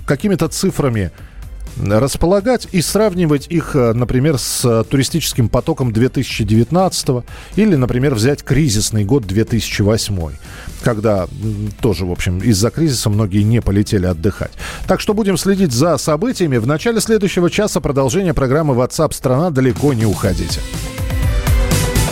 какими-то 0.07 0.49
цифрами 0.49 1.11
располагать 1.81 2.67
и 2.73 2.83
сравнивать 2.83 3.47
их, 3.49 3.77
э, 3.77 3.93
например, 3.93 4.39
с 4.39 4.65
э, 4.65 4.85
туристическим 4.89 5.49
потоком 5.49 5.93
2019 5.93 7.25
или, 7.57 7.77
например, 7.77 8.15
взять 8.15 8.43
кризисный 8.43 9.05
год 9.05 9.27
2008, 9.27 10.33
когда 10.83 11.29
тоже, 11.81 12.05
в 12.05 12.11
общем, 12.11 12.39
из-за 12.39 12.71
кризиса 12.71 13.11
многие 13.11 13.43
не 13.43 13.61
полетели 13.61 14.07
отдыхать. 14.07 14.53
Так 14.87 15.01
что 15.01 15.15
будем 15.15 15.37
следить 15.37 15.73
за 15.73 15.97
событиями. 15.99 16.57
В 16.57 16.67
начале 16.67 17.01
следующего 17.01 17.51
часа 17.51 17.81
продолжение 17.81 18.35
программы 18.35 18.75
WhatsApp 18.75 19.15
страна 19.15 19.51
далеко 19.51 19.93
не 19.93 20.05
уходите. 20.05 20.61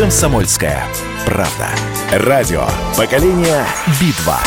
«Комсомольская 0.00 0.82
правда». 1.26 1.68
Радио 2.10 2.64
«Поколение 2.96 3.66
Битва». 4.00 4.38